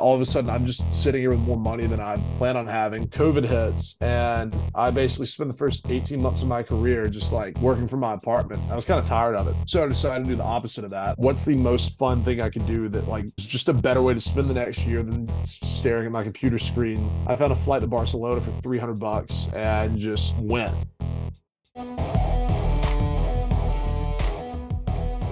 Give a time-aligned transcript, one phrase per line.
[0.00, 2.66] all of a sudden I'm just sitting here with more money than I plan on
[2.66, 3.08] having.
[3.08, 7.58] COVID hits, and I basically spent the first 18 months of my career just like
[7.60, 8.62] working from my apartment.
[8.70, 9.56] I was kind of tired of it.
[9.66, 11.18] So I decided to do the opposite of that.
[11.18, 14.14] What's the most fun thing I could do that like is just a better way
[14.14, 17.10] to spend the next year than staring at my computer screen?
[17.26, 20.74] I found a flight to Barcelona for 300 bucks and just went.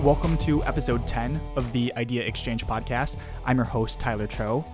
[0.03, 3.17] Welcome to episode 10 of the Idea Exchange podcast.
[3.46, 4.64] I'm your host, Tyler Cho.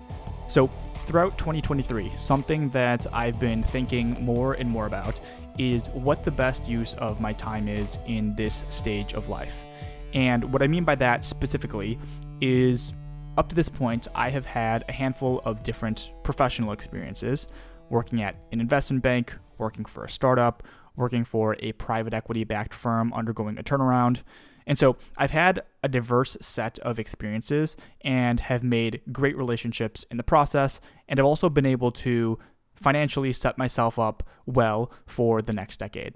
[0.49, 0.69] So,
[1.07, 5.21] throughout 2023, something that I've been thinking more and more about
[5.59, 9.65] is what the best use of my time is in this stage of life.
[10.13, 12.01] And what I mean by that specifically
[12.41, 12.93] is
[13.39, 17.47] up to this point, I have had a handful of different professional experiences
[17.91, 20.65] working at an investment bank, working for a startup,
[20.97, 24.23] working for a private equity backed firm undergoing a turnaround
[24.67, 30.17] and so I've had a diverse set of experiences and have made great relationships in
[30.17, 32.39] the process, and have also been able to
[32.75, 36.15] financially set myself up well for the next decade.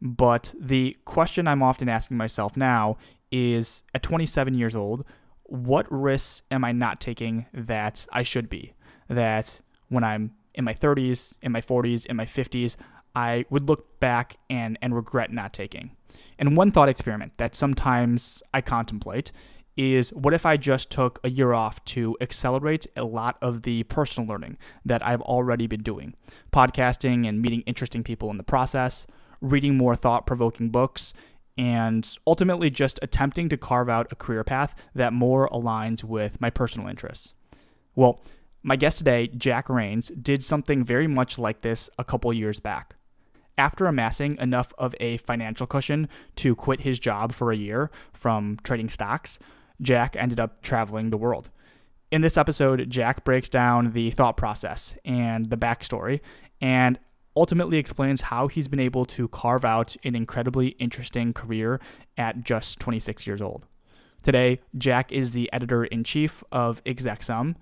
[0.00, 2.96] But the question I'm often asking myself now
[3.30, 5.06] is at 27 years old,
[5.44, 8.74] what risks am I not taking that I should be?
[9.08, 12.76] That when I'm in my 30s, in my 40s, in my 50s,
[13.14, 15.96] I would look back and, and regret not taking.
[16.38, 19.32] And one thought experiment that sometimes I contemplate
[19.76, 23.84] is what if I just took a year off to accelerate a lot of the
[23.84, 26.14] personal learning that I've already been doing?
[26.52, 29.06] Podcasting and meeting interesting people in the process,
[29.40, 31.14] reading more thought provoking books,
[31.56, 36.50] and ultimately just attempting to carve out a career path that more aligns with my
[36.50, 37.34] personal interests.
[37.94, 38.22] Well,
[38.62, 42.94] my guest today, Jack Raines, did something very much like this a couple years back.
[43.58, 48.58] After amassing enough of a financial cushion to quit his job for a year from
[48.62, 49.38] trading stocks,
[49.80, 51.50] Jack ended up traveling the world.
[52.10, 56.20] In this episode, Jack breaks down the thought process and the backstory
[56.60, 56.98] and
[57.36, 61.80] ultimately explains how he's been able to carve out an incredibly interesting career
[62.16, 63.66] at just 26 years old.
[64.22, 67.56] Today, Jack is the editor in chief of ExecSum,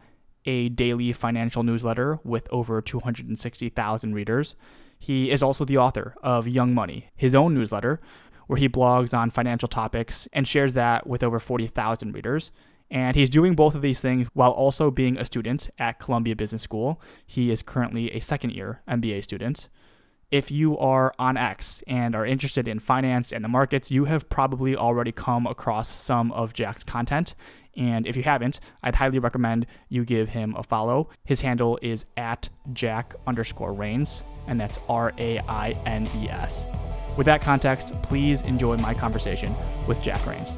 [0.44, 4.54] a daily financial newsletter with over 260,000 readers.
[5.00, 8.00] He is also the author of Young Money, his own newsletter,
[8.46, 12.50] where he blogs on financial topics and shares that with over 40,000 readers.
[12.90, 16.62] And he's doing both of these things while also being a student at Columbia Business
[16.62, 17.00] School.
[17.26, 19.68] He is currently a second year MBA student.
[20.30, 24.28] If you are on X and are interested in finance and the markets, you have
[24.28, 27.34] probably already come across some of Jack's content.
[27.76, 31.08] And if you haven't, I'd highly recommend you give him a follow.
[31.25, 36.66] His handle is at Jack underscore Raines, and that's R A I N E S.
[37.16, 39.54] With that context, please enjoy my conversation
[39.86, 40.56] with Jack Raines.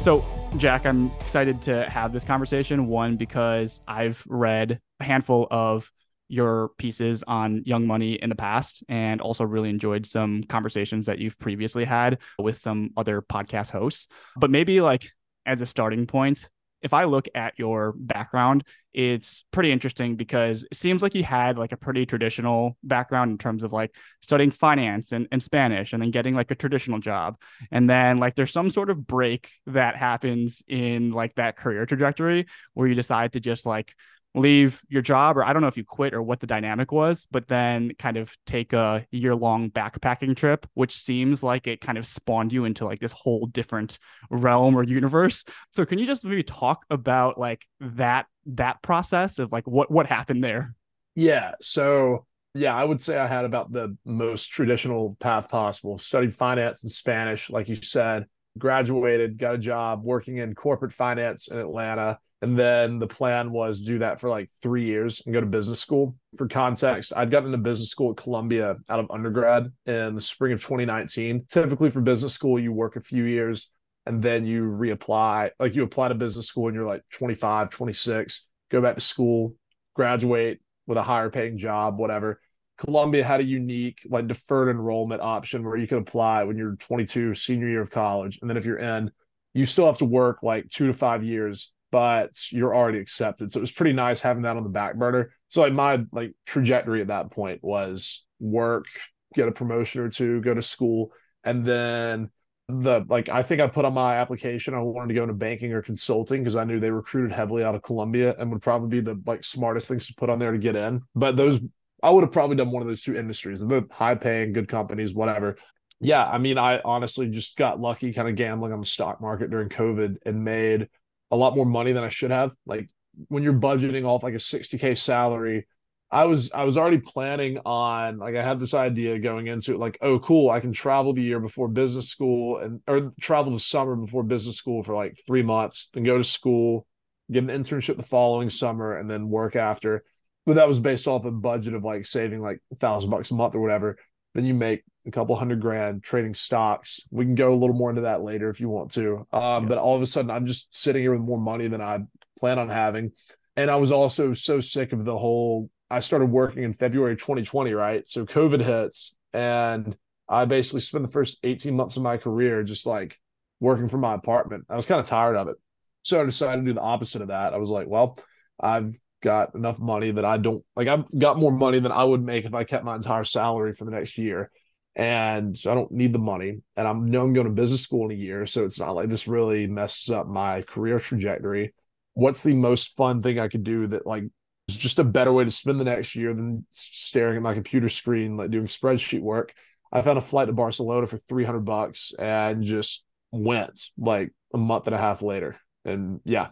[0.00, 0.24] So,
[0.56, 2.86] Jack, I'm excited to have this conversation.
[2.86, 5.92] One, because I've read a handful of
[6.30, 11.18] your pieces on Young Money in the past and also really enjoyed some conversations that
[11.18, 14.06] you've previously had with some other podcast hosts.
[14.36, 15.10] But maybe like
[15.44, 16.48] as a starting point,
[16.82, 21.58] if I look at your background, it's pretty interesting because it seems like you had
[21.58, 26.02] like a pretty traditional background in terms of like studying finance and, and Spanish and
[26.02, 27.36] then getting like a traditional job.
[27.70, 32.46] And then like there's some sort of break that happens in like that career trajectory
[32.74, 33.94] where you decide to just like
[34.34, 37.26] leave your job or I don't know if you quit or what the dynamic was,
[37.30, 41.98] but then kind of take a year long backpacking trip, which seems like it kind
[41.98, 43.98] of spawned you into like this whole different
[44.30, 45.44] realm or universe.
[45.72, 50.06] So can you just maybe talk about like that that process of like what what
[50.06, 50.74] happened there?
[51.14, 51.52] Yeah.
[51.60, 55.98] So yeah, I would say I had about the most traditional path possible.
[55.98, 58.26] Studied finance and Spanish, like you said,
[58.58, 63.80] graduated, got a job working in corporate finance in Atlanta and then the plan was
[63.80, 66.16] do that for like three years and go to business school.
[66.38, 70.52] For context, I'd gotten into business school at Columbia out of undergrad in the spring
[70.52, 71.44] of 2019.
[71.50, 73.68] Typically for business school, you work a few years
[74.06, 75.50] and then you reapply.
[75.58, 79.54] Like you apply to business school and you're like 25, 26, go back to school,
[79.94, 82.40] graduate with a higher paying job, whatever.
[82.78, 87.34] Columbia had a unique like deferred enrollment option where you could apply when you're 22,
[87.34, 88.38] senior year of college.
[88.40, 89.10] And then if you're in,
[89.52, 93.50] you still have to work like two to five years but you're already accepted.
[93.50, 95.32] So it was pretty nice having that on the back burner.
[95.48, 98.86] So like my like trajectory at that point was work,
[99.34, 101.12] get a promotion or two, go to school,
[101.44, 102.30] and then
[102.68, 105.72] the like I think I put on my application I wanted to go into banking
[105.72, 109.00] or consulting because I knew they recruited heavily out of Columbia and would probably be
[109.00, 111.02] the like smartest things to put on there to get in.
[111.14, 111.60] But those
[112.02, 115.14] I would have probably done one of those two industries, the high paying, good companies,
[115.14, 115.56] whatever.
[116.00, 119.50] Yeah, I mean, I honestly just got lucky kind of gambling on the stock market
[119.50, 120.88] during COVID and made
[121.30, 122.54] a lot more money than I should have.
[122.66, 122.88] Like
[123.28, 125.66] when you're budgeting off like a 60k salary,
[126.10, 129.78] I was I was already planning on like I had this idea going into it
[129.78, 133.60] like oh cool I can travel the year before business school and or travel the
[133.60, 136.86] summer before business school for like 3 months then go to school
[137.30, 140.02] get an internship the following summer and then work after
[140.46, 143.34] but that was based off a budget of like saving like a thousand bucks a
[143.34, 143.96] month or whatever
[144.34, 147.90] then you make a couple hundred grand trading stocks we can go a little more
[147.90, 149.68] into that later if you want to um, yeah.
[149.68, 152.00] but all of a sudden I'm just sitting here with more money than I
[152.38, 153.12] plan on having
[153.56, 157.72] and I was also so sick of the whole I started working in February 2020,
[157.72, 158.06] right?
[158.06, 159.96] So COVID hits and
[160.28, 163.18] I basically spent the first 18 months of my career just like
[163.58, 164.66] working from my apartment.
[164.70, 165.56] I was kind of tired of it.
[166.02, 167.52] So I decided to do the opposite of that.
[167.52, 168.18] I was like, well,
[168.58, 172.22] I've got enough money that I don't like I've got more money than I would
[172.22, 174.50] make if I kept my entire salary for the next year.
[174.96, 176.60] And so I don't need the money.
[176.76, 178.46] And I know I'm going to business school in a year.
[178.46, 181.74] So it's not like this really messes up my career trajectory.
[182.14, 184.24] What's the most fun thing I could do that like
[184.68, 187.88] is just a better way to spend the next year than staring at my computer
[187.88, 189.52] screen, like doing spreadsheet work.
[189.92, 194.86] I found a flight to Barcelona for 300 bucks and just went like a month
[194.86, 195.56] and a half later.
[195.84, 196.48] And yeah,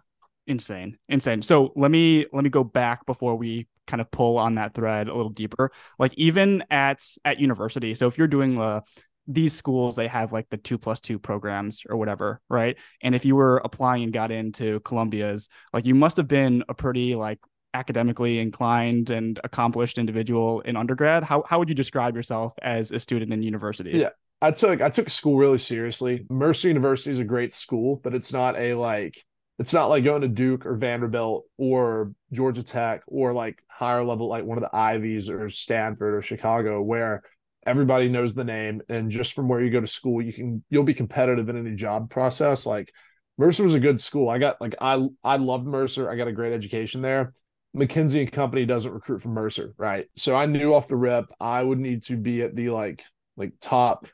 [0.49, 1.43] insane, insane.
[1.43, 5.09] So let me, let me go back before we kind of pull on that thread
[5.09, 5.71] a little deeper.
[5.99, 7.95] Like even at, at university.
[7.95, 8.83] So if you're doing the,
[9.31, 13.27] these schools they have like the two plus two programs or whatever right and if
[13.27, 17.39] you were applying and got into columbia's like you must have been a pretty like
[17.75, 21.23] academically inclined and accomplished individual in undergrad.
[21.23, 23.93] How how would you describe yourself as a student in university?
[23.95, 24.11] Yeah.
[24.41, 26.25] I took I took school really seriously.
[26.31, 29.25] Mercer University is a great school, but it's not a like
[29.59, 34.29] it's not like going to Duke or Vanderbilt or Georgia Tech or like higher level
[34.29, 37.23] like one of the Ivies or Stanford or Chicago where
[37.67, 40.85] everybody knows the name and just from where you go to school you can you'll
[40.85, 42.93] be competitive in any job process like
[43.39, 44.29] Mercer was a good school.
[44.29, 46.11] I got like I I loved Mercer.
[46.11, 47.33] I got a great education there.
[47.77, 50.07] McKinsey and Company doesn't recruit from Mercer, right?
[50.17, 53.03] So I knew off the rip I would need to be at the like
[53.37, 54.09] like top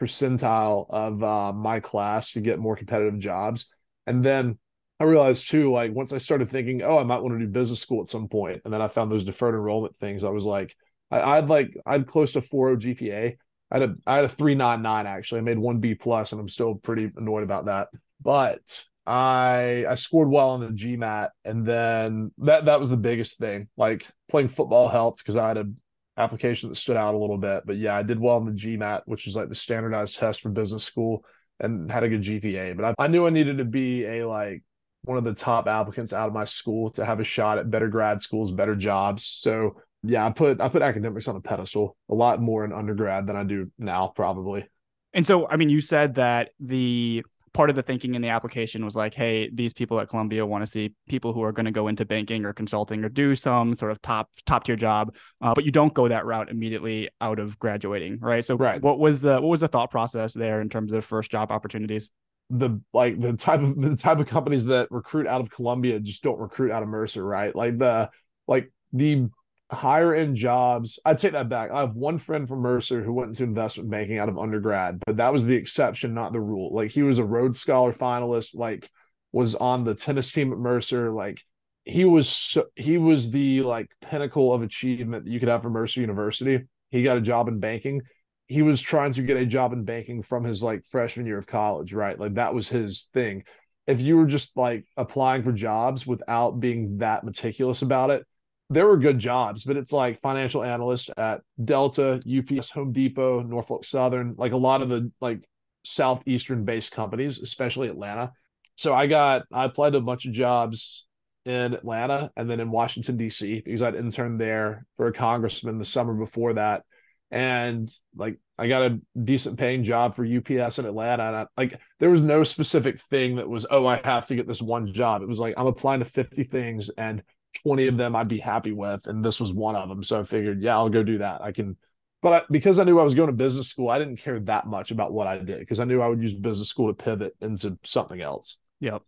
[0.00, 3.66] percentile of uh, my class to get more competitive jobs.
[4.06, 4.58] And then
[5.00, 7.80] I realized too, like once I started thinking, oh, I might want to do business
[7.80, 10.24] school at some point, and then I found those deferred enrollment things.
[10.24, 10.74] I was like,
[11.10, 13.36] I, would like I'm close to 4.0 GPA.
[13.70, 15.38] I had a I had a 399 actually.
[15.38, 17.88] I made one B plus, and I'm still pretty annoyed about that.
[18.20, 23.38] But I I scored well on the GMAT, and then that that was the biggest
[23.38, 23.68] thing.
[23.76, 25.76] Like playing football helped because I had an
[26.16, 27.64] application that stood out a little bit.
[27.64, 30.50] But yeah, I did well on the GMAT, which is like the standardized test for
[30.50, 31.24] business school,
[31.60, 32.76] and had a good GPA.
[32.76, 34.62] But I, I knew I needed to be a like
[35.08, 37.88] one of the top applicants out of my school to have a shot at better
[37.88, 39.24] grad schools, better jobs.
[39.24, 43.26] So yeah, I put I put academics on a pedestal a lot more in undergrad
[43.26, 44.68] than I do now, probably.
[45.14, 47.24] And so, I mean, you said that the
[47.54, 50.62] part of the thinking in the application was like, hey, these people at Columbia want
[50.64, 53.74] to see people who are going to go into banking or consulting or do some
[53.74, 57.38] sort of top top tier job, uh, but you don't go that route immediately out
[57.38, 58.44] of graduating, right?
[58.44, 58.80] So, right.
[58.80, 62.10] what was the what was the thought process there in terms of first job opportunities?
[62.50, 66.22] The like the type of the type of companies that recruit out of Columbia just
[66.22, 67.54] don't recruit out of Mercer, right?
[67.54, 68.10] Like the
[68.46, 69.28] like the
[69.70, 70.98] higher end jobs.
[71.04, 71.70] I take that back.
[71.70, 75.18] I have one friend from Mercer who went into investment banking out of undergrad, but
[75.18, 76.74] that was the exception, not the rule.
[76.74, 78.88] Like he was a Rhodes Scholar finalist, like
[79.32, 81.10] was on the tennis team at Mercer.
[81.10, 81.40] Like
[81.84, 85.72] he was so, he was the like pinnacle of achievement that you could have from
[85.72, 86.64] Mercer University.
[86.90, 88.02] He got a job in banking.
[88.48, 91.46] He was trying to get a job in banking from his like freshman year of
[91.46, 92.18] college, right?
[92.18, 93.44] Like that was his thing.
[93.86, 98.26] If you were just like applying for jobs without being that meticulous about it,
[98.70, 103.84] there were good jobs, but it's like financial analyst at Delta, UPS, Home Depot, Norfolk
[103.84, 105.48] Southern, like a lot of the like
[105.84, 108.32] southeastern based companies, especially Atlanta.
[108.76, 111.06] So I got I applied to a bunch of jobs
[111.44, 113.62] in Atlanta and then in Washington D.C.
[113.64, 116.84] because I'd interned there for a congressman the summer before that,
[117.30, 121.24] and like I got a decent paying job for UPS in Atlanta.
[121.24, 124.46] And I, like there was no specific thing that was oh I have to get
[124.46, 125.22] this one job.
[125.22, 127.22] It was like I'm applying to 50 things and
[127.62, 129.06] 20 of them I'd be happy with.
[129.06, 130.02] And this was one of them.
[130.02, 131.42] So I figured, yeah, I'll go do that.
[131.42, 131.76] I can,
[132.22, 134.66] but I, because I knew I was going to business school, I didn't care that
[134.66, 137.34] much about what I did because I knew I would use business school to pivot
[137.40, 138.58] into something else.
[138.80, 139.02] Yep.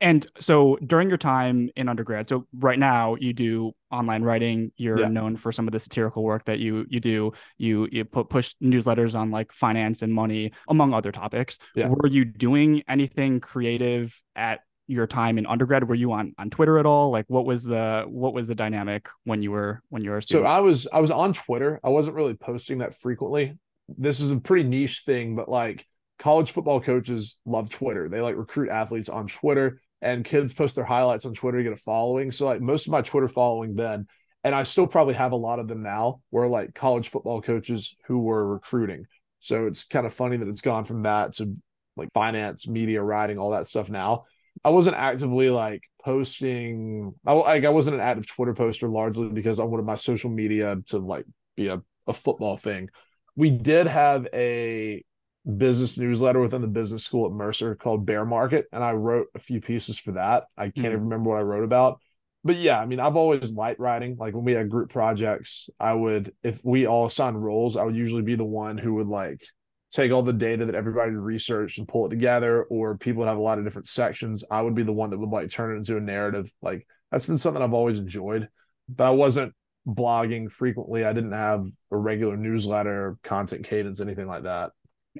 [0.00, 4.72] And so during your time in undergrad, so right now you do online writing.
[4.76, 5.08] You're yeah.
[5.08, 7.32] known for some of the satirical work that you you do.
[7.56, 11.58] You you put push newsletters on like finance and money, among other topics.
[11.74, 11.88] Yeah.
[11.88, 15.88] Were you doing anything creative at your time in undergrad?
[15.88, 17.10] Were you on on Twitter at all?
[17.10, 20.20] Like, what was the what was the dynamic when you were when you were?
[20.20, 21.80] So I was I was on Twitter.
[21.82, 23.56] I wasn't really posting that frequently.
[23.88, 25.86] This is a pretty niche thing, but like
[26.18, 28.08] college football coaches love Twitter.
[28.08, 29.80] They like recruit athletes on Twitter.
[30.02, 32.30] And kids post their highlights on Twitter to get a following.
[32.30, 34.06] So like most of my Twitter following then,
[34.44, 37.96] and I still probably have a lot of them now, were like college football coaches
[38.06, 39.06] who were recruiting.
[39.40, 41.54] So it's kind of funny that it's gone from that to
[41.96, 44.24] like finance, media, writing, all that stuff now.
[44.64, 47.14] I wasn't actively like posting.
[47.26, 50.76] I like I wasn't an active Twitter poster largely because I wanted my social media
[50.86, 51.26] to like
[51.56, 52.88] be a, a football thing.
[53.34, 55.04] We did have a
[55.46, 59.38] business newsletter within the business school at Mercer called Bear Market, and I wrote a
[59.38, 60.44] few pieces for that.
[60.56, 60.86] I can't mm-hmm.
[60.86, 62.00] even remember what I wrote about.
[62.44, 64.16] But yeah, I mean, I've always liked writing.
[64.18, 67.96] Like when we had group projects, I would, if we all assigned roles, I would
[67.96, 69.44] usually be the one who would like
[69.92, 73.38] take all the data that everybody researched and pull it together, or people would have
[73.38, 74.44] a lot of different sections.
[74.50, 76.52] I would be the one that would like turn it into a narrative.
[76.62, 78.48] Like that's been something I've always enjoyed,
[78.88, 79.52] but I wasn't
[79.86, 81.04] blogging frequently.
[81.04, 84.72] I didn't have a regular newsletter, content cadence, anything like that.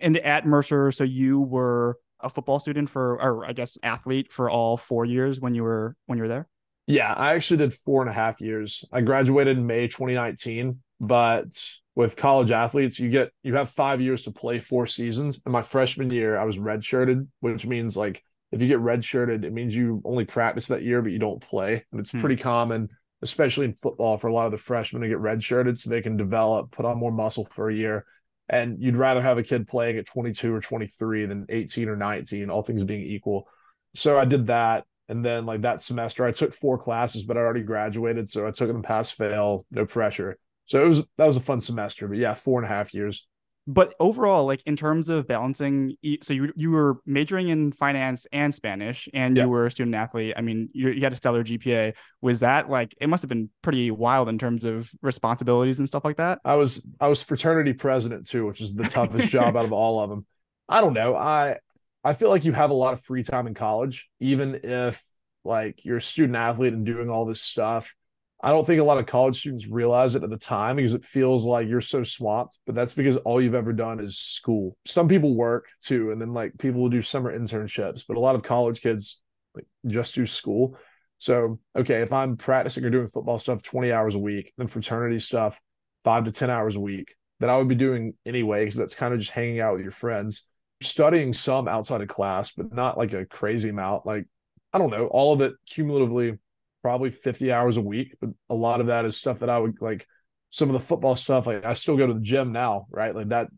[0.03, 4.51] And at Mercer, so you were a football student for, or I guess athlete for
[4.51, 6.49] all four years when you were when you were there.
[6.87, 8.85] Yeah, I actually did four and a half years.
[8.93, 11.61] I graduated in May 2019, but
[11.97, 15.41] with college athletes, you get you have five years to play four seasons.
[15.45, 18.23] And my freshman year, I was redshirted, which means like
[18.53, 21.85] if you get redshirted, it means you only practice that year, but you don't play.
[21.91, 22.21] And it's hmm.
[22.21, 22.89] pretty common,
[23.23, 26.17] especially in football, for a lot of the freshmen to get redshirted so they can
[26.17, 28.05] develop, put on more muscle for a year.
[28.49, 32.51] And you'd rather have a kid playing at 22 or 23 than 18 or 19,
[32.51, 33.49] all things being equal.
[33.95, 34.85] So I did that.
[35.09, 38.29] And then like that semester, I took four classes, but I already graduated.
[38.29, 40.39] So I took them pass fail, no pressure.
[40.65, 42.09] So it was that was a fun semester.
[42.09, 43.27] But yeah, four and a half years.
[43.69, 48.55] But overall, like in terms of balancing, so you you were majoring in finance and
[48.55, 50.35] Spanish, and you were a student athlete.
[50.37, 51.95] I mean, you, you had a stellar GPA.
[52.21, 56.05] Was that like it must have been pretty wild in terms of responsibilities and stuff
[56.05, 56.39] like that?
[56.45, 60.01] I was I was fraternity president too, which is the toughest job out of all
[60.01, 60.27] of them.
[60.69, 61.17] I don't know.
[61.17, 61.59] I
[62.05, 65.03] I feel like you have a lot of free time in college, even if
[65.45, 67.93] like you're a student athlete and doing all this stuff.
[68.41, 71.05] I don't think a lot of college students realize it at the time because it
[71.05, 74.77] feels like you're so swamped, but that's because all you've ever done is school.
[74.87, 78.35] Some people work too, and then like people will do summer internships, but a lot
[78.35, 79.21] of college kids
[79.55, 80.77] like just do school.
[81.19, 85.19] So, okay, if I'm practicing or doing football stuff 20 hours a week, then fraternity
[85.19, 85.59] stuff
[86.05, 89.15] five to 10 hours a week, that I would be doing anyway, because that's kind
[89.15, 90.47] of just hanging out with your friends
[90.83, 94.07] studying some outside of class, but not like a crazy amount.
[94.07, 94.27] Like,
[94.73, 96.39] I don't know, all of it cumulatively,
[96.87, 98.15] probably 50 hours a week.
[98.21, 100.07] But a lot of that is stuff that I would like
[100.51, 101.45] some of the football stuff.
[101.45, 103.13] Like, I still go to the gym now, right?
[103.13, 103.49] Like, that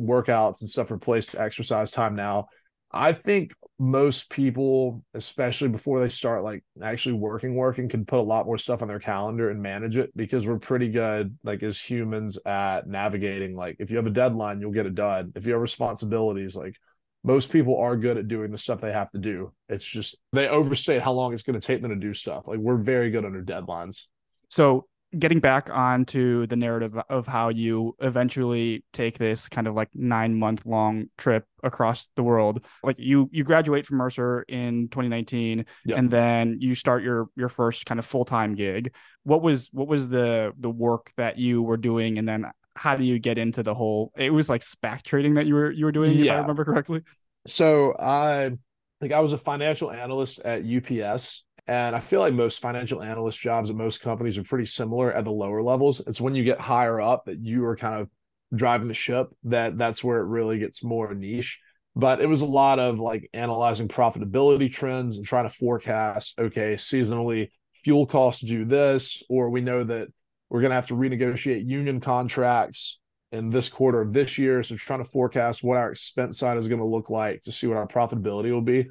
[0.00, 2.46] workouts and stuff replaced exercise time now.
[2.90, 8.22] I think most people, especially before they start like actually working, working, can put a
[8.22, 11.78] lot more stuff on their calendar and manage it because we're pretty good, like as
[11.78, 13.54] humans, at navigating.
[13.54, 15.32] Like if you have a deadline, you'll get it done.
[15.36, 16.76] If you have responsibilities, like
[17.24, 19.52] most people are good at doing the stuff they have to do.
[19.68, 22.44] It's just they overstate how long it's going to take them to do stuff.
[22.46, 24.04] Like we're very good under deadlines.
[24.48, 29.88] So getting back onto the narrative of how you eventually take this kind of like
[29.94, 35.64] nine month long trip across the world like you you graduate from mercer in 2019
[35.86, 35.98] yep.
[35.98, 40.10] and then you start your your first kind of full-time gig what was what was
[40.10, 42.44] the the work that you were doing and then
[42.78, 45.70] how do you get into the whole it was like SPAC trading that you were
[45.70, 46.24] you were doing yeah.
[46.24, 47.02] if i remember correctly
[47.46, 48.50] so i
[49.00, 53.38] like i was a financial analyst at ups and I feel like most financial analyst
[53.38, 56.00] jobs at most companies are pretty similar at the lower levels.
[56.06, 58.08] It's when you get higher up that you are kind of
[58.54, 61.60] driving the ship that that's where it really gets more niche.
[61.94, 66.74] But it was a lot of like analyzing profitability trends and trying to forecast, okay,
[66.74, 67.50] seasonally
[67.84, 70.08] fuel costs do this, or we know that
[70.50, 73.00] we're going to have to renegotiate union contracts
[73.32, 74.62] in this quarter of this year.
[74.62, 77.66] So trying to forecast what our expense side is going to look like to see
[77.66, 78.88] what our profitability will be.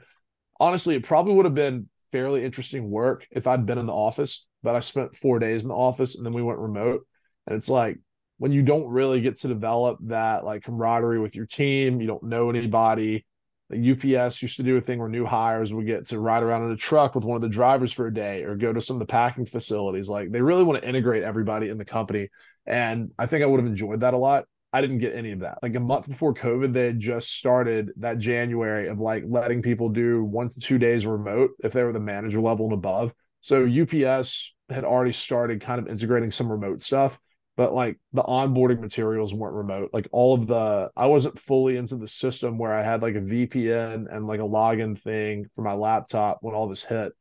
[0.60, 4.48] Honestly, it probably would have been fairly interesting work if I'd been in the office,
[4.64, 7.06] but I spent four days in the office and then we went remote.
[7.46, 7.98] And it's like
[8.38, 12.24] when you don't really get to develop that like camaraderie with your team, you don't
[12.24, 13.26] know anybody.
[13.72, 16.72] UPS used to do a thing where new hires would get to ride around in
[16.72, 19.00] a truck with one of the drivers for a day or go to some of
[19.00, 20.08] the packing facilities.
[20.08, 22.30] Like they really want to integrate everybody in the company.
[22.66, 24.46] And I think I would have enjoyed that a lot.
[24.72, 25.60] I didn't get any of that.
[25.62, 29.90] Like a month before COVID, they had just started that January of like letting people
[29.90, 33.14] do one to two days remote if they were the manager level and above.
[33.42, 37.18] So UPS had already started kind of integrating some remote stuff,
[37.58, 39.90] but like the onboarding materials weren't remote.
[39.92, 43.22] Like all of the, I wasn't fully into the system where I had like a
[43.22, 47.12] VPN and like a login thing for my laptop when all this hit.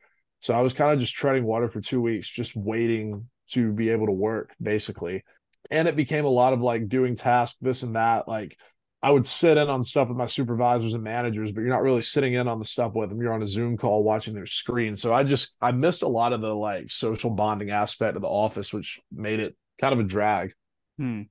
[0.40, 3.90] So I was kind of just treading water for two weeks, just waiting to be
[3.90, 5.25] able to work basically
[5.71, 8.57] and it became a lot of like doing tasks this and that like
[9.02, 12.02] I would sit in on stuff with my supervisors and managers, but you're not really
[12.02, 13.21] sitting in on the stuff with them.
[13.21, 14.97] You're on a Zoom call watching their screen.
[14.97, 18.28] So I just I missed a lot of the like social bonding aspect of the
[18.28, 20.52] office, which made it kind of a drag.
[20.99, 21.23] Hmm.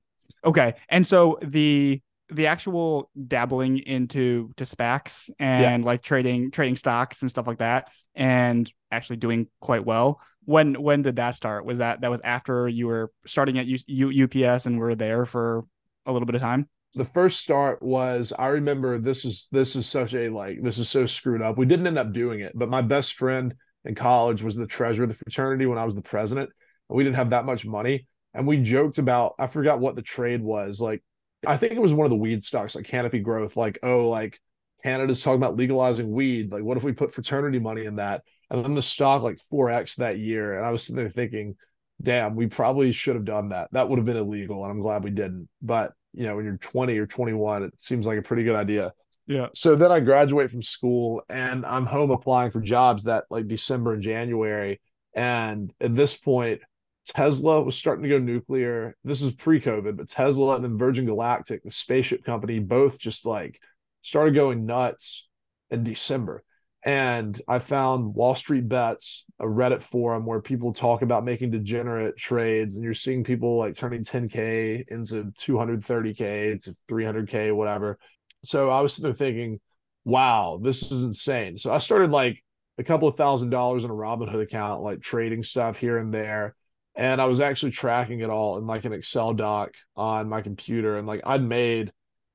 [0.44, 0.74] Okay.
[0.88, 2.00] And so the
[2.30, 5.86] the actual dabbling into to SPACs and yeah.
[5.86, 10.20] like trading trading stocks and stuff like that and actually doing quite well.
[10.44, 11.64] When when did that start?
[11.64, 15.24] Was that that was after you were starting at U, U, UPS and were there
[15.24, 15.64] for
[16.04, 16.68] a little bit of time?
[16.94, 20.88] The first start was I remember this is this is such a like this is
[20.88, 21.58] so screwed up.
[21.58, 25.04] We didn't end up doing it, but my best friend in college was the treasurer
[25.04, 26.50] of the fraternity when I was the president.
[26.88, 28.06] We didn't have that much money
[28.36, 30.80] and we joked about I forgot what the trade was.
[30.80, 31.02] Like
[31.46, 33.56] I think it was one of the weed stocks, like Canopy Growth.
[33.56, 34.38] Like oh, like
[34.82, 36.52] Canada's talking about legalizing weed.
[36.52, 38.22] Like what if we put fraternity money in that?
[38.50, 41.56] And then the stock like four x that year, and I was sitting there thinking,
[42.00, 43.68] damn, we probably should have done that.
[43.72, 45.48] That would have been illegal, and I'm glad we didn't.
[45.62, 48.92] But you know, when you're 20 or 21, it seems like a pretty good idea.
[49.26, 49.48] Yeah.
[49.54, 53.92] So then I graduate from school and I'm home applying for jobs that like December
[53.94, 54.80] and January.
[55.14, 56.60] And at this point,
[57.06, 58.96] Tesla was starting to go nuclear.
[59.04, 63.60] This is pre-COVID, but Tesla and then Virgin Galactic, the spaceship company, both just like
[64.02, 65.28] started going nuts
[65.70, 66.42] in December.
[66.84, 72.16] And I found Wall Street Bets, a Reddit forum where people talk about making degenerate
[72.16, 77.98] trades, and you're seeing people like turning 10k into 230k to 300k, whatever.
[78.44, 79.60] So I was sitting there thinking,
[80.04, 81.58] wow, this is insane.
[81.58, 82.42] So I started like
[82.78, 86.54] a couple of thousand dollars in a Robinhood account, like trading stuff here and there
[86.96, 90.96] and I was actually tracking it all in like an Excel doc on my computer.
[90.96, 91.88] And like I'd made,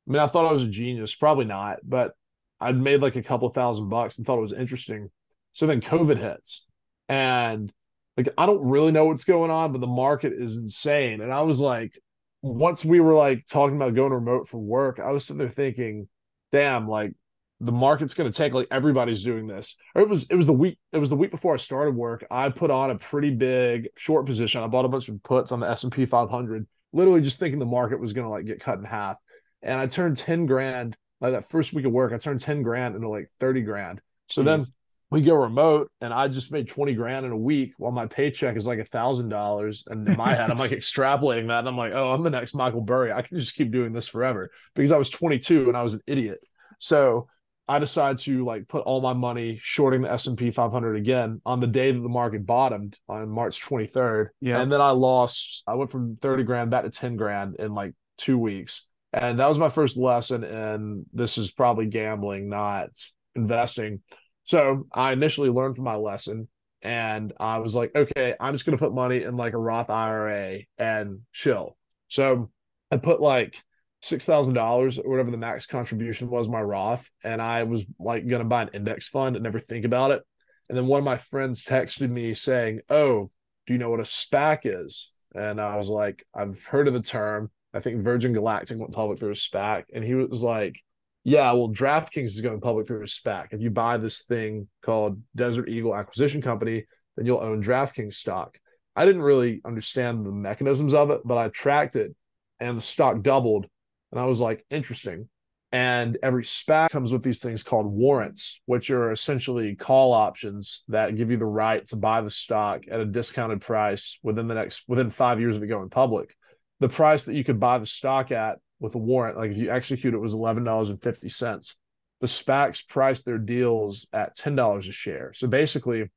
[0.07, 2.13] I mean, I thought I was a genius, probably not, but
[2.59, 5.09] I'd made like a couple thousand bucks and thought it was interesting.
[5.51, 6.65] So then COVID hits,
[7.09, 7.73] and
[8.15, 11.21] like I don't really know what's going on, but the market is insane.
[11.21, 11.99] And I was like,
[12.41, 16.07] once we were like talking about going remote for work, I was sitting there thinking,
[16.51, 17.13] damn, like
[17.61, 19.75] the market's going to take like everybody's doing this.
[19.93, 22.25] Or it was it was the week it was the week before i started work
[22.31, 24.63] i put on a pretty big short position.
[24.63, 27.99] I bought a bunch of puts on the s&p 500 literally just thinking the market
[27.99, 29.17] was going to like get cut in half.
[29.61, 32.95] And i turned 10 grand like that first week of work i turned 10 grand
[32.95, 34.01] into like 30 grand.
[34.27, 34.45] So Jeez.
[34.45, 34.65] then
[35.11, 38.57] we go remote and i just made 20 grand in a week while my paycheck
[38.57, 39.83] is like a thousand dollars.
[39.85, 42.55] And in my head i'm like extrapolating that and i'm like oh i'm the next
[42.55, 43.11] michael burry.
[43.11, 44.49] I can just keep doing this forever.
[44.73, 46.39] Because i was 22 and i was an idiot.
[46.79, 47.27] So
[47.71, 51.67] I decided to like put all my money shorting the S&P 500 again on the
[51.67, 54.27] day that the market bottomed on March 23rd.
[54.41, 54.61] Yeah.
[54.61, 57.93] And then I lost I went from 30 grand back to 10 grand in like
[58.17, 58.85] 2 weeks.
[59.13, 62.89] And that was my first lesson and this is probably gambling not
[63.35, 64.01] investing.
[64.43, 66.49] So, I initially learned from my lesson
[66.81, 70.59] and I was like, okay, I'm just to put money in like a Roth IRA
[70.77, 71.77] and chill.
[72.09, 72.51] So,
[72.91, 73.63] I put like
[74.01, 78.27] six thousand dollars or whatever the max contribution was my Roth, and I was like
[78.27, 80.23] to buy an index fund and never think about it.
[80.69, 83.29] And then one of my friends texted me saying, "Oh,
[83.67, 87.01] do you know what a SPAC is?" And I was like, "I've heard of the
[87.01, 87.51] term.
[87.73, 90.79] I think Virgin Galactic went public through a SPAC." And he was like,
[91.23, 93.47] "Yeah, well, DraftKings is going public through a SPAC.
[93.51, 96.85] If you buy this thing called Desert Eagle Acquisition Company,
[97.15, 98.57] then you'll own DraftKings stock."
[98.95, 102.13] I didn't really understand the mechanisms of it, but I tracked it,
[102.59, 103.67] and the stock doubled
[104.11, 105.29] and I was like, interesting.
[105.73, 111.15] And every SPAC comes with these things called warrants, which are essentially call options that
[111.15, 114.83] give you the right to buy the stock at a discounted price within the next
[114.89, 116.35] within five years of it going public.
[116.81, 119.71] The price that you could buy the stock at with a warrant, like if you
[119.71, 121.77] execute it, was eleven dollars and fifty cents.
[122.19, 125.31] The SPACs price their deals at ten dollars a share.
[125.33, 126.11] So basically,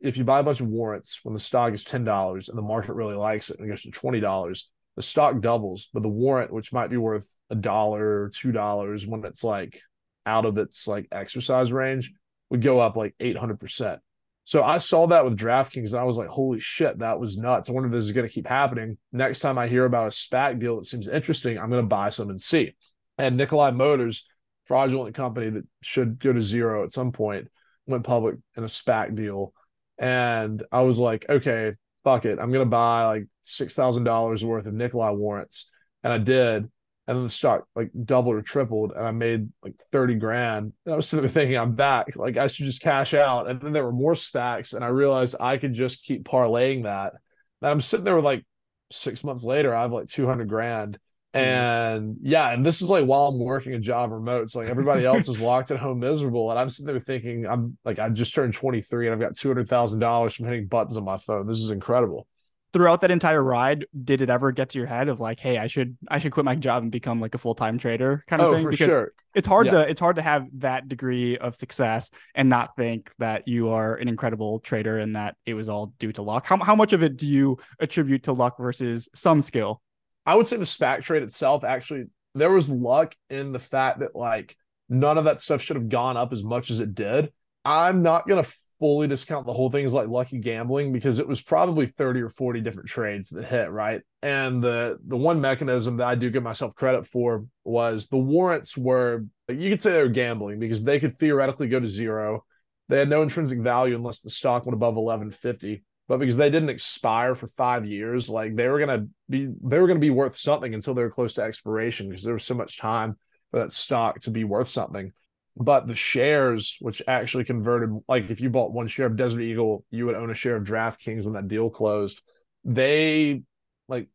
[0.00, 2.62] if you buy a bunch of warrants when the stock is ten dollars and the
[2.62, 6.08] market really likes it and it goes to twenty dollars, the stock doubles, but the
[6.08, 9.80] warrant, which might be worth a dollar or two dollars when it's like
[10.26, 12.12] out of its like exercise range
[12.50, 13.98] would go up like 800%.
[14.44, 17.68] So I saw that with DraftKings and I was like, holy shit, that was nuts.
[17.68, 18.98] I wonder if this is going to keep happening.
[19.12, 22.10] Next time I hear about a SPAC deal that seems interesting, I'm going to buy
[22.10, 22.74] some and see.
[23.16, 24.26] And Nikola Motors,
[24.64, 27.48] fraudulent company that should go to zero at some point,
[27.86, 29.52] went public in a SPAC deal.
[29.98, 32.38] And I was like, okay, fuck it.
[32.40, 35.70] I'm going to buy like $6,000 worth of Nikola warrants.
[36.02, 36.68] And I did
[37.10, 40.72] and then the stock like doubled or tripled and I made like 30 grand.
[40.86, 42.14] And I was sitting there thinking I'm back.
[42.14, 43.50] Like I should just cash out.
[43.50, 47.14] And then there were more SPACs and I realized I could just keep parlaying that.
[47.62, 48.44] And I'm sitting there with like
[48.92, 51.00] six months later, I have like 200 grand.
[51.34, 51.44] Mm-hmm.
[51.44, 54.42] And yeah, and this is like while I'm working a job remote.
[54.42, 56.52] It's like everybody else is locked at home miserable.
[56.52, 60.32] And I'm sitting there thinking, I'm like, I just turned 23 and I've got $200,000
[60.32, 61.48] from hitting buttons on my phone.
[61.48, 62.28] This is incredible.
[62.72, 65.66] Throughout that entire ride, did it ever get to your head of like, hey, I
[65.66, 68.48] should I should quit my job and become like a full time trader kind of
[68.48, 68.64] oh, thing?
[68.64, 69.12] for because sure.
[69.34, 69.72] it's hard Yeah.
[69.72, 73.96] to it's hard to have that degree of success and not think that you are
[73.96, 76.46] an incredible trader and that it was all due to luck.
[76.46, 79.82] How how much of it do you attribute to luck versus some skill?
[80.26, 82.04] I would say the SPAC trade itself actually
[82.34, 84.56] there was luck in the fact that like
[84.88, 87.32] none of that stuff should have gone up as much as it did.
[87.64, 88.46] I'm not gonna
[88.80, 92.30] fully discount the whole thing as like lucky gambling because it was probably 30 or
[92.30, 94.02] 40 different trades that hit, right?
[94.22, 98.76] And the the one mechanism that I do give myself credit for was the warrants
[98.76, 102.44] were you could say they were gambling because they could theoretically go to zero.
[102.88, 106.70] They had no intrinsic value unless the stock went above 1150 but because they didn't
[106.70, 110.74] expire for five years, like they were gonna be they were gonna be worth something
[110.74, 113.16] until they were close to expiration because there was so much time
[113.52, 115.12] for that stock to be worth something.
[115.56, 119.84] But the shares, which actually converted, like if you bought one share of Desert Eagle,
[119.90, 122.22] you would own a share of DraftKings when that deal closed.
[122.64, 123.42] They
[123.88, 124.08] like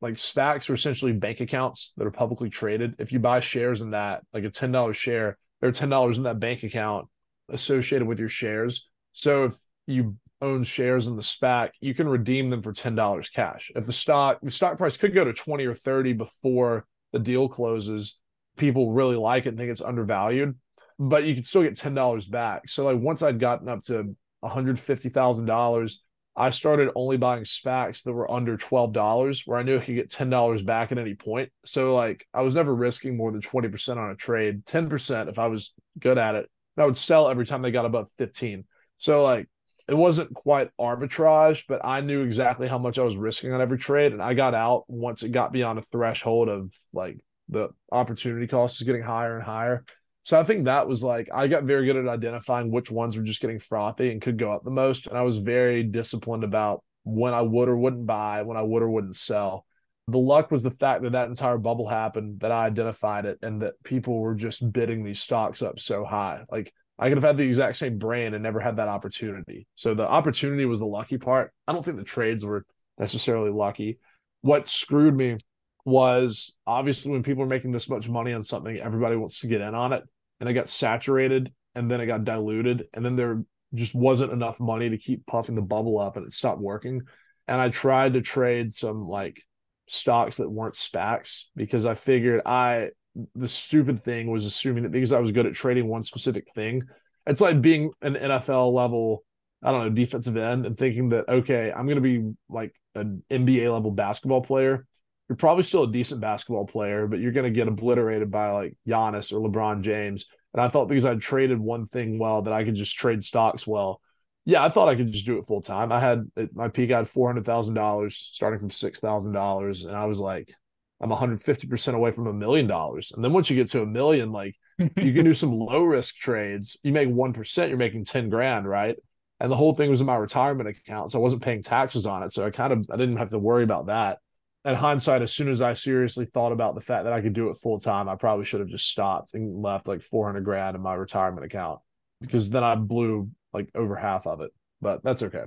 [0.00, 2.94] like SPACs are essentially bank accounts that are publicly traded.
[2.98, 6.18] If you buy shares in that, like a ten dollars share, there are ten dollars
[6.18, 7.08] in that bank account
[7.48, 8.88] associated with your shares.
[9.12, 9.54] So if
[9.86, 13.72] you own shares in the SPAC, you can redeem them for ten dollars cash.
[13.74, 17.48] If the stock the stock price could go to twenty or thirty before the deal
[17.48, 18.18] closes,
[18.56, 20.56] people really like it and think it's undervalued,
[20.98, 22.68] but you can still get ten dollars back.
[22.68, 26.02] So like once I'd gotten up to one hundred fifty thousand dollars,
[26.34, 29.94] I started only buying SPACs that were under twelve dollars, where I knew I could
[29.94, 31.50] get ten dollars back at any point.
[31.64, 35.28] So like I was never risking more than twenty percent on a trade, ten percent
[35.28, 36.50] if I was good at it.
[36.76, 38.64] And I would sell every time they got above fifteen.
[38.98, 39.48] So like
[39.88, 43.78] it wasn't quite arbitrage, but I knew exactly how much I was risking on every
[43.78, 44.12] trade.
[44.12, 48.80] And I got out once it got beyond a threshold of like the opportunity cost
[48.80, 49.84] is getting higher and higher.
[50.26, 53.22] So I think that was like I got very good at identifying which ones were
[53.22, 55.06] just getting frothy and could go up the most.
[55.06, 58.82] And I was very disciplined about when I would or wouldn't buy, when I would
[58.82, 59.64] or wouldn't sell.
[60.08, 63.62] The luck was the fact that that entire bubble happened, that I identified it, and
[63.62, 66.42] that people were just bidding these stocks up so high.
[66.50, 69.68] Like I could have had the exact same brain and never had that opportunity.
[69.76, 71.52] So the opportunity was the lucky part.
[71.68, 72.66] I don't think the trades were
[72.98, 74.00] necessarily lucky.
[74.40, 75.36] What screwed me
[75.84, 79.60] was obviously when people are making this much money on something, everybody wants to get
[79.60, 80.02] in on it.
[80.40, 82.88] And it got saturated and then it got diluted.
[82.92, 83.44] And then there
[83.74, 87.02] just wasn't enough money to keep puffing the bubble up and it stopped working.
[87.48, 89.42] And I tried to trade some like
[89.88, 92.90] stocks that weren't SPACs because I figured I
[93.34, 96.82] the stupid thing was assuming that because I was good at trading one specific thing,
[97.26, 99.24] it's like being an NFL level,
[99.62, 103.22] I don't know, defensive end and thinking that, okay, I'm going to be like an
[103.30, 104.86] NBA level basketball player.
[105.28, 108.76] You're probably still a decent basketball player, but you're going to get obliterated by like
[108.86, 110.26] Giannis or LeBron James.
[110.54, 113.66] And I thought because I traded one thing well that I could just trade stocks
[113.66, 114.00] well.
[114.44, 115.90] Yeah, I thought I could just do it full time.
[115.90, 119.32] I had at my peak, I had four hundred thousand dollars, starting from six thousand
[119.32, 120.54] dollars, and I was like,
[121.00, 123.12] I'm 150% away from a million dollars.
[123.12, 126.16] And then once you get to a million, like you can do some low risk
[126.16, 126.76] trades.
[126.82, 128.96] You make 1%, you're making 10 grand, right?
[129.38, 131.10] And the whole thing was in my retirement account.
[131.10, 132.32] So I wasn't paying taxes on it.
[132.32, 134.18] So I kind of, I didn't have to worry about that.
[134.66, 137.50] In hindsight, as soon as I seriously thought about the fact that I could do
[137.50, 140.82] it full time, I probably should have just stopped and left like 400 grand in
[140.82, 141.78] my retirement account
[142.20, 144.50] because then I blew like over half of it.
[144.80, 145.44] But that's okay.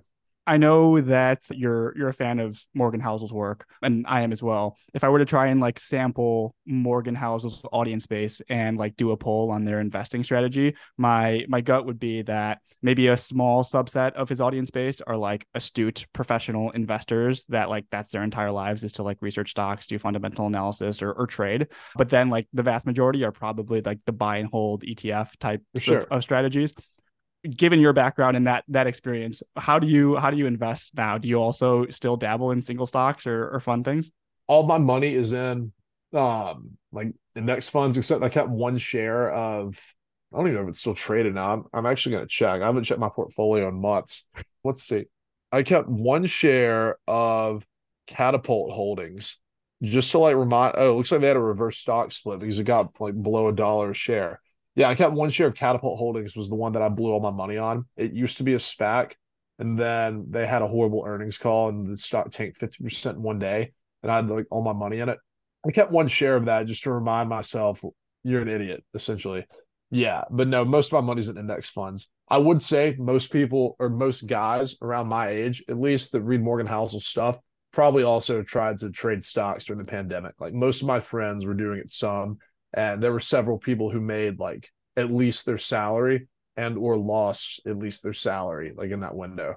[0.50, 4.42] I know that you're you're a fan of Morgan Housel's work, and I am as
[4.42, 4.78] well.
[4.96, 9.12] If I were to try and like sample Morgan Housel's audience base and like do
[9.12, 13.64] a poll on their investing strategy, my my gut would be that maybe a small
[13.64, 18.52] subset of his audience base are like astute professional investors that like that's their entire
[18.52, 21.68] lives is to like research stocks, do fundamental analysis or, or trade.
[21.96, 25.62] But then like the vast majority are probably like the buy and hold ETF type
[25.78, 26.00] Sure.
[26.00, 26.74] of, of strategies
[27.50, 31.18] given your background and that that experience how do you how do you invest now?
[31.18, 34.12] Do you also still dabble in single stocks or, or fun things?
[34.48, 35.72] All my money is in
[36.14, 39.80] um like index funds except i kept one share of
[40.34, 41.54] i don't even know if it's still traded now.
[41.54, 42.62] I'm, I'm actually going to check.
[42.62, 44.26] I haven't checked my portfolio in months.
[44.64, 45.06] Let's see.
[45.52, 47.66] I kept one share of
[48.08, 49.38] Katapult Holdings
[49.82, 52.60] just to like remind oh it looks like they had a reverse stock split because
[52.60, 54.42] it got like below a dollar a share
[54.80, 57.20] yeah i kept one share of Katapult Holdings was the one that i blew all
[57.20, 59.14] my money on it used to be a spac
[59.60, 63.40] and then they had a horrible earnings call and the stock tanked 50% in one
[63.40, 65.20] day and I had like all my money in it.
[65.68, 67.84] I kept one share of that just to remind myself
[68.24, 69.46] you're an idiot, essentially.
[69.92, 72.08] Yeah, but no, most of my money's in index funds.
[72.30, 76.42] I would say most people or most guys around my age, at least that read
[76.42, 77.38] Morgan Housel's stuff,
[77.74, 80.36] probably also tried to trade stocks during the pandemic.
[80.40, 82.38] Like most of my friends were doing it some,
[82.74, 86.28] and there were several people who made like at least their salary
[86.58, 89.56] and or lost at least their salary like in that window.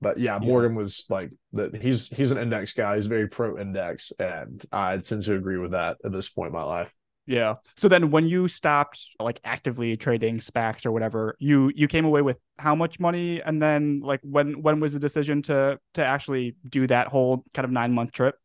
[0.00, 1.74] But yeah, Morgan was like that.
[1.76, 2.96] He's he's an index guy.
[2.96, 6.52] He's very pro index, and I tend to agree with that at this point in
[6.52, 6.92] my life.
[7.26, 7.54] Yeah.
[7.76, 12.20] So then when you stopped like actively trading SPACs or whatever, you you came away
[12.20, 16.56] with how much money and then like when when was the decision to to actually
[16.68, 18.36] do that whole kind of 9 month trip?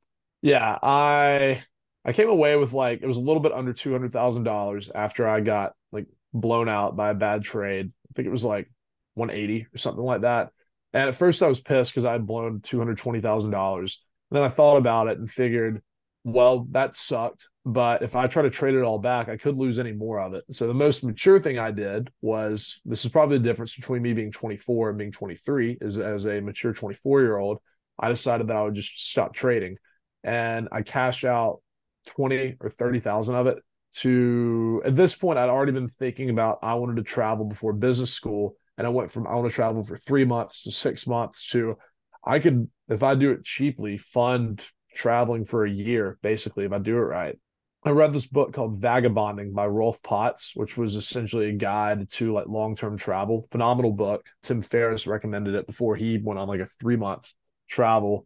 [0.42, 1.64] Yeah, I
[2.06, 5.74] I came away with like it was a little bit under $200,000 after I got
[5.92, 7.92] like blown out by a bad trade.
[8.10, 8.72] I think it was like
[9.16, 10.52] 180 or something like that.
[10.94, 13.98] And at first I was pissed because I had blown $220,000.
[14.32, 15.82] Then I thought about it and figured,
[16.24, 17.48] well, that sucked.
[17.66, 20.34] But if I try to trade it all back, I could lose any more of
[20.34, 20.44] it.
[20.52, 24.14] So the most mature thing I did was this is probably the difference between me
[24.14, 27.60] being 24 and being 23 is as a mature 24 year old,
[28.00, 29.78] I decided that I would just stop trading.
[30.24, 31.62] And I cashed out
[32.10, 33.58] 20 or 30,000 of it
[33.92, 38.14] to at this point I'd already been thinking about I wanted to travel before business
[38.14, 41.48] school and I went from I want to travel for 3 months to 6 months
[41.50, 41.78] to
[42.24, 44.62] I could if I do it cheaply fund
[44.94, 47.38] traveling for a year basically if I do it right.
[47.86, 52.34] I read this book called Vagabonding by Rolf Potts, which was essentially a guide to
[52.34, 53.48] like long-term travel.
[53.52, 54.26] Phenomenal book.
[54.44, 57.32] Tim Ferriss recommended it before he went on like a 3-month
[57.70, 58.26] travel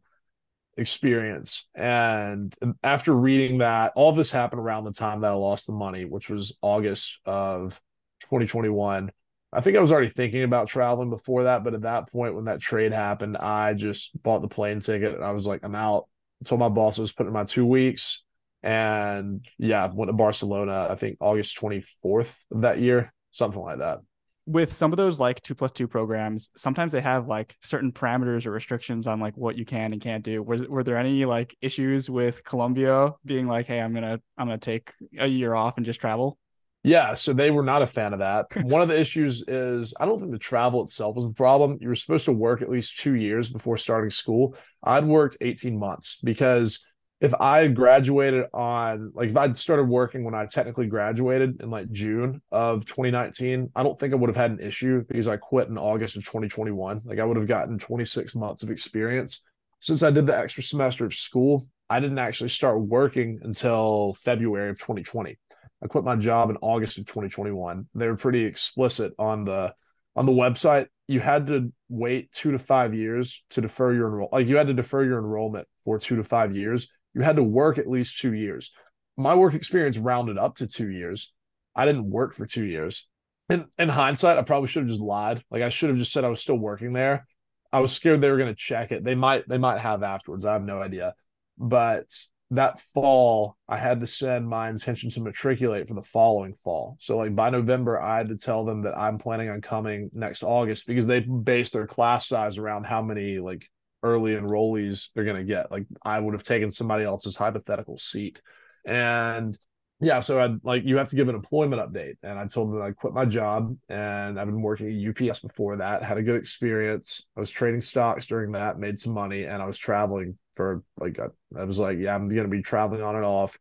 [0.77, 1.67] experience.
[1.75, 6.05] And after reading that, all this happened around the time that I lost the money,
[6.05, 7.79] which was August of
[8.21, 9.11] 2021.
[9.51, 12.45] I think I was already thinking about traveling before that, but at that point when
[12.45, 16.07] that trade happened, I just bought the plane ticket and I was like, I'm out.
[16.41, 18.23] I told my boss I was putting in my two weeks.
[18.63, 23.99] And yeah, went to Barcelona, I think August 24th of that year, something like that
[24.45, 28.45] with some of those like two plus two programs, sometimes they have like certain parameters
[28.45, 30.43] or restrictions on like what you can and can't do.
[30.43, 34.57] Were, were there any like issues with Columbia being like, hey, I'm gonna I'm gonna
[34.57, 36.37] take a year off and just travel?
[36.85, 38.47] Yeah, so they were not a fan of that.
[38.65, 41.77] One of the issues is I don't think the travel itself was the problem.
[41.79, 44.55] You were supposed to work at least two years before starting school.
[44.83, 46.79] I'd worked 18 months because
[47.23, 51.89] if I graduated on like if I'd started working when I technically graduated in like
[51.89, 55.69] June of 2019, I don't think I would have had an issue because I quit
[55.69, 57.01] in August of 2021.
[57.05, 59.39] Like I would have gotten 26 months of experience.
[59.79, 64.69] Since I did the extra semester of school, I didn't actually start working until February
[64.69, 65.39] of 2020.
[65.81, 67.87] I quit my job in August of 2021.
[67.95, 69.73] They were pretty explicit on the
[70.17, 70.87] on the website.
[71.07, 74.29] You had to wait two to five years to defer your enroll.
[74.33, 77.43] Like you had to defer your enrollment for two to five years you had to
[77.43, 78.71] work at least two years.
[79.17, 81.31] My work experience rounded up to two years.
[81.75, 83.07] I didn't work for two years.
[83.49, 85.43] And in hindsight, I probably should have just lied.
[85.51, 87.27] Like I should have just said I was still working there.
[87.71, 89.03] I was scared they were going to check it.
[89.03, 90.45] They might they might have afterwards.
[90.45, 91.13] I have no idea.
[91.57, 92.07] But
[92.51, 96.97] that fall, I had to send my intention to matriculate for the following fall.
[96.99, 100.43] So like by November, I had to tell them that I'm planning on coming next
[100.43, 103.67] August because they base their class size around how many like
[104.03, 105.71] early enrollees they're going to get.
[105.71, 108.41] Like I would have taken somebody else's hypothetical seat.
[108.85, 109.57] And
[110.01, 112.15] yeah, so I like you have to give an employment update.
[112.21, 115.77] And I told them I quit my job and I've been working at UPS before
[115.77, 117.25] that, had a good experience.
[117.37, 121.19] I was trading stocks during that, made some money, and I was traveling for like
[121.19, 123.57] I, I was like, yeah, I'm gonna be traveling on and off.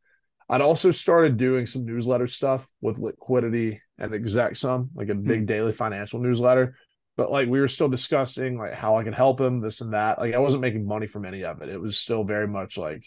[0.48, 5.46] I'd also started doing some newsletter stuff with Litquidity and execsum, like a big mm-hmm.
[5.46, 6.74] daily financial newsletter
[7.16, 10.18] but like we were still discussing like how I could help him, this and that.
[10.18, 11.68] Like I wasn't making money from any of it.
[11.68, 13.04] It was still very much like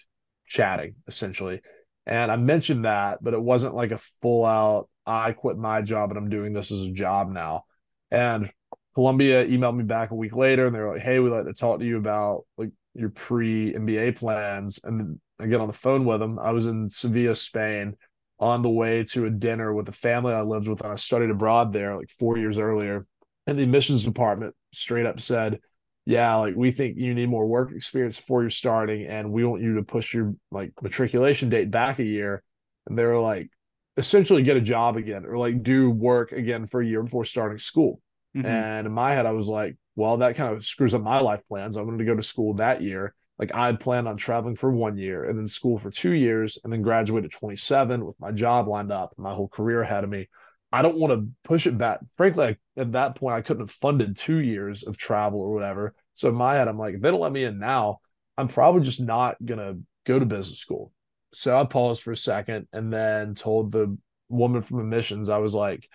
[0.48, 1.62] chatting essentially.
[2.06, 6.12] And I mentioned that, but it wasn't like a full out, I quit my job
[6.12, 7.64] and I'm doing this as a job now.
[8.12, 8.52] And
[8.94, 11.80] Columbia emailed me back a week later and they're like, Hey, we'd like to talk
[11.80, 14.80] to you about like your pre MBA plans.
[14.84, 16.38] And I get on the phone with them.
[16.38, 17.96] I was in Sevilla, Spain
[18.40, 21.30] on the way to a dinner with the family I lived with and I studied
[21.30, 23.06] abroad there like four years earlier
[23.48, 25.60] and the admissions department straight up said,
[26.06, 29.62] yeah, like we think you need more work experience before you're starting, and we want
[29.62, 32.44] you to push your like matriculation date back a year.
[32.88, 33.50] And they were like,
[33.98, 37.58] essentially get a job again or like do work again for a year before starting
[37.58, 38.02] school.
[38.36, 38.46] Mm-hmm.
[38.46, 41.42] And in my head, I was like, well, that kind of screws up my life
[41.48, 41.78] plans.
[41.78, 43.16] I wanted to go to school that year.
[43.40, 46.58] Like I had planned on traveling for one year and then school for two years
[46.64, 50.10] and then graduate at 27 with my job lined up, my whole career ahead of
[50.10, 50.28] me.
[50.76, 52.02] I don't want to push it back.
[52.18, 55.96] Frankly, I, at that point, I couldn't have funded two years of travel or whatever.
[56.16, 58.00] So in my head, I'm like, if they don't let me in now,
[58.38, 60.92] I'm probably just not gonna go to business school.
[61.32, 65.54] So I paused for a second and then told the woman from admissions, I was
[65.54, 65.88] like,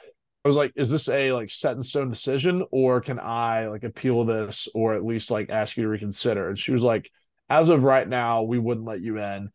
[0.46, 3.84] I was like, is this a like set in stone decision or can I like
[3.84, 6.48] appeal this or at least like ask you to reconsider?
[6.48, 7.10] And she was like,
[7.50, 9.50] as of right now, we wouldn't let you in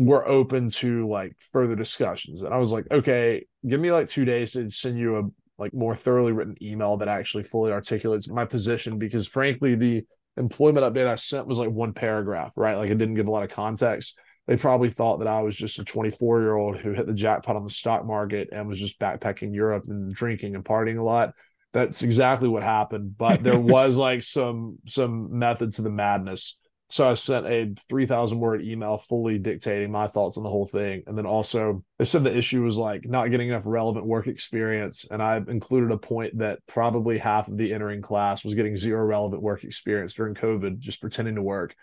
[0.00, 2.40] we're open to like further discussions.
[2.40, 5.22] And I was like, okay, give me like two days to send you a
[5.58, 10.02] like more thoroughly written email that actually fully articulates my position because frankly the
[10.38, 12.76] employment update I sent was like one paragraph, right?
[12.76, 14.18] Like it didn't give a lot of context.
[14.46, 17.56] They probably thought that I was just a 24 year old who hit the jackpot
[17.56, 21.34] on the stock market and was just backpacking Europe and drinking and partying a lot.
[21.74, 23.18] That's exactly what happened.
[23.18, 26.58] But there was like some some method to the madness.
[26.90, 31.04] So I sent a 3,000 word email fully dictating my thoughts on the whole thing.
[31.06, 35.06] And then also, they said the issue was like not getting enough relevant work experience.
[35.08, 39.04] And I included a point that probably half of the entering class was getting zero
[39.04, 41.76] relevant work experience during COVID, just pretending to work.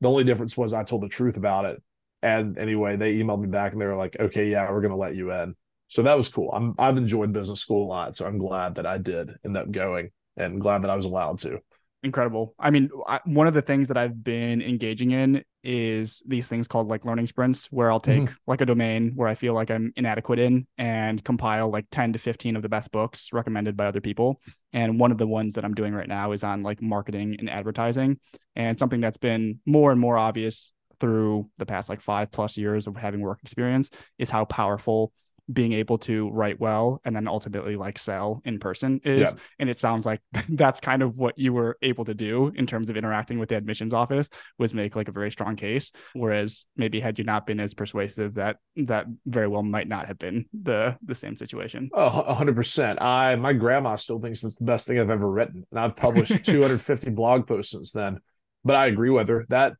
[0.00, 1.82] The only difference was I told the truth about it.
[2.22, 4.96] And anyway, they emailed me back and they were like, okay, yeah, we're going to
[4.96, 5.56] let you in.
[5.88, 6.50] So that was cool.
[6.50, 8.16] I'm, I've enjoyed business school a lot.
[8.16, 11.40] So I'm glad that I did end up going and glad that I was allowed
[11.40, 11.60] to
[12.04, 12.54] incredible.
[12.58, 16.68] I mean, I, one of the things that I've been engaging in is these things
[16.68, 18.34] called like learning sprints, where I'll take mm-hmm.
[18.46, 22.18] like a domain where I feel like I'm inadequate in and compile like 10 to
[22.18, 24.40] 15 of the best books recommended by other people.
[24.72, 27.48] And one of the ones that I'm doing right now is on like marketing and
[27.48, 28.20] advertising.
[28.54, 32.86] And something that's been more and more obvious through the past like five plus years
[32.86, 35.12] of having work experience is how powerful
[35.52, 39.32] being able to write well and then ultimately like sell in person is yeah.
[39.58, 42.88] and it sounds like that's kind of what you were able to do in terms
[42.88, 45.92] of interacting with the admissions office was make like a very strong case.
[46.14, 50.18] Whereas maybe had you not been as persuasive that that very well might not have
[50.18, 51.90] been the the same situation.
[51.92, 55.80] Oh 100% i my grandma still thinks it's the best thing i've ever written and
[55.80, 58.20] i've published 250 blog posts since then.
[58.64, 59.44] But i agree with her.
[59.50, 59.74] That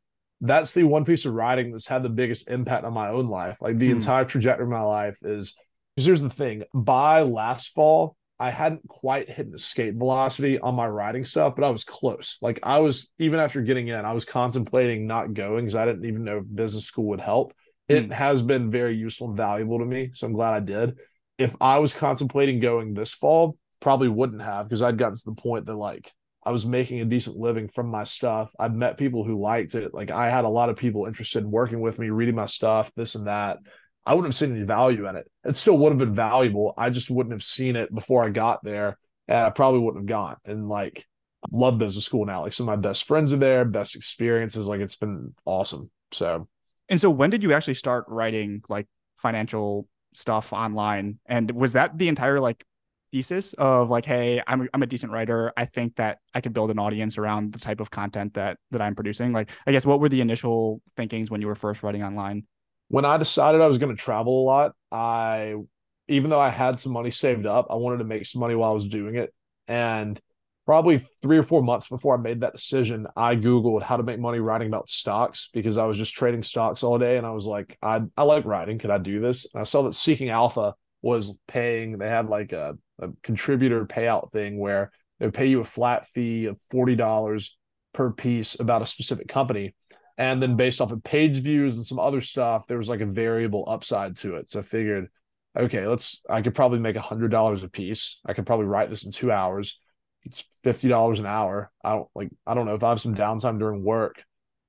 [0.45, 3.57] that's the one piece of writing that's had the biggest impact on my own life.
[3.61, 3.97] Like the hmm.
[3.97, 5.55] entire trajectory of my life is
[5.97, 10.75] because here's the thing by last fall, I hadn't quite hit an escape velocity on
[10.75, 12.37] my writing stuff, but I was close.
[12.43, 16.05] Like I was, even after getting in, I was contemplating not going because I didn't
[16.05, 17.55] even know if business school would help.
[17.89, 18.11] It hmm.
[18.11, 20.11] has been very useful and valuable to me.
[20.13, 20.99] So I'm glad I did.
[21.39, 25.35] If I was contemplating going this fall, probably wouldn't have because I'd gotten to the
[25.35, 26.13] point that like
[26.45, 28.51] I was making a decent living from my stuff.
[28.59, 29.95] I'd met people who liked it.
[29.95, 32.93] Like I had a lot of people interested in working with me, reading my stuff,
[32.97, 33.59] this and that.
[34.07, 35.31] I wouldn't have seen any value in it.
[35.45, 36.75] It still would have been valuable.
[36.77, 38.99] I just wouldn't have seen it before I got there.
[39.27, 40.37] And I probably wouldn't have gone.
[40.45, 41.07] And like
[41.51, 42.43] love business school now.
[42.43, 44.67] Like some of my best friends are there, best experiences.
[44.67, 45.91] Like it's been awesome.
[46.13, 46.49] So
[46.89, 51.19] and so when did you actually start writing like financial stuff online?
[51.27, 52.65] And was that the entire like
[53.15, 55.53] thesis of like, hey, I'm I'm a decent writer.
[55.57, 58.83] I think that I could build an audience around the type of content that that
[58.83, 59.33] I'm producing.
[59.33, 62.45] Like, I guess what were the initial thinkings when you were first writing online?
[62.89, 65.55] When I decided I was going to travel a lot, I
[66.09, 68.73] even though I had some money saved up, I wanted to make some money while
[68.73, 69.33] I was doing it.
[69.69, 70.21] And
[70.67, 74.19] probably three or four months before I made that decision, I Googled how to make
[74.19, 77.17] money writing about stocks because I was just trading stocks all day.
[77.17, 78.81] And I was like, I, I like writing.
[78.81, 79.47] Could I do this?
[79.55, 80.75] And I saw that Seeking Alpha
[81.05, 85.61] was paying, they had like a a contributor payout thing where they would pay you
[85.61, 87.51] a flat fee of $40
[87.93, 89.75] per piece about a specific company.
[90.17, 93.07] And then based off of page views and some other stuff, there was like a
[93.07, 94.49] variable upside to it.
[94.49, 95.09] So I figured,
[95.57, 98.21] okay, let's, I could probably make a hundred dollars a piece.
[98.25, 99.79] I could probably write this in two hours.
[100.23, 101.71] It's $50 an hour.
[101.83, 104.23] I don't like, I don't know if I have some downtime during work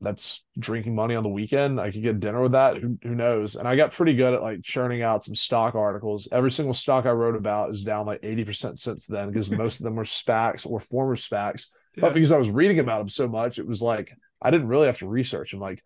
[0.06, 1.82] that's drinking money on the weekend.
[1.82, 2.78] I could get dinner with that.
[2.78, 3.56] Who, who knows?
[3.56, 6.28] And I got pretty good at like churning out some stock articles.
[6.32, 9.84] Every single stock I wrote about is down like 80% since then because most of
[9.84, 11.68] them were SPACs or former SPACs.
[11.96, 12.02] Yeah.
[12.02, 14.86] But because I was reading about them so much, it was like I didn't really
[14.86, 15.60] have to research them.
[15.60, 15.82] Like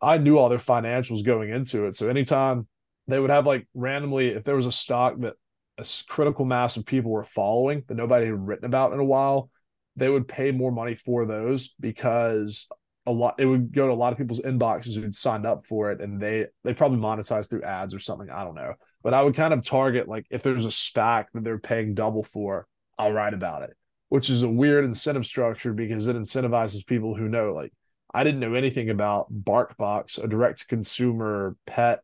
[0.00, 1.96] I knew all their financials going into it.
[1.96, 2.68] So anytime
[3.08, 5.34] they would have like randomly, if there was a stock that
[5.78, 9.50] a critical mass of people were following that nobody had written about in a while,
[9.96, 12.68] they would pay more money for those because
[13.06, 15.90] a lot it would go to a lot of people's inboxes who'd signed up for
[15.90, 18.74] it and they they probably monetize through ads or something i don't know.
[19.02, 22.22] But i would kind of target like if there's a SPAC that they're paying double
[22.22, 22.66] for
[22.98, 23.76] i'll write about it
[24.08, 27.72] which is a weird incentive structure because it incentivizes people who know like
[28.14, 32.00] i didn't know anything about barkbox a direct consumer pet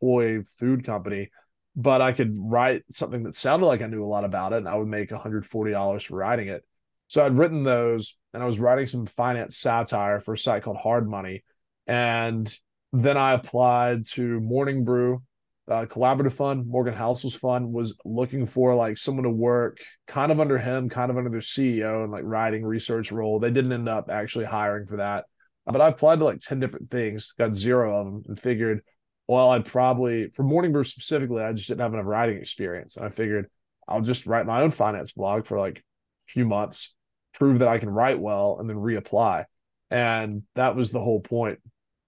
[0.00, 1.30] toy food company
[1.76, 4.68] but i could write something that sounded like i knew a lot about it and
[4.68, 6.64] i would make $140 for writing it
[7.08, 10.76] so I'd written those and I was writing some finance satire for a site called
[10.76, 11.42] Hard Money.
[11.86, 12.54] And
[12.92, 15.22] then I applied to Morning Brew,
[15.66, 16.66] uh, collaborative fund.
[16.66, 21.10] Morgan Housel's fund was looking for like someone to work kind of under him, kind
[21.10, 23.40] of under their CEO and like writing research role.
[23.40, 25.24] They didn't end up actually hiring for that.
[25.64, 28.82] But I applied to like 10 different things, got zero of them, and figured,
[29.26, 32.96] well, I'd probably, for Morning Brew specifically, I just didn't have enough writing experience.
[32.96, 33.50] And I figured
[33.86, 36.94] I'll just write my own finance blog for like a few months
[37.38, 39.44] prove that I can write well, and then reapply.
[39.90, 41.60] And that was the whole point.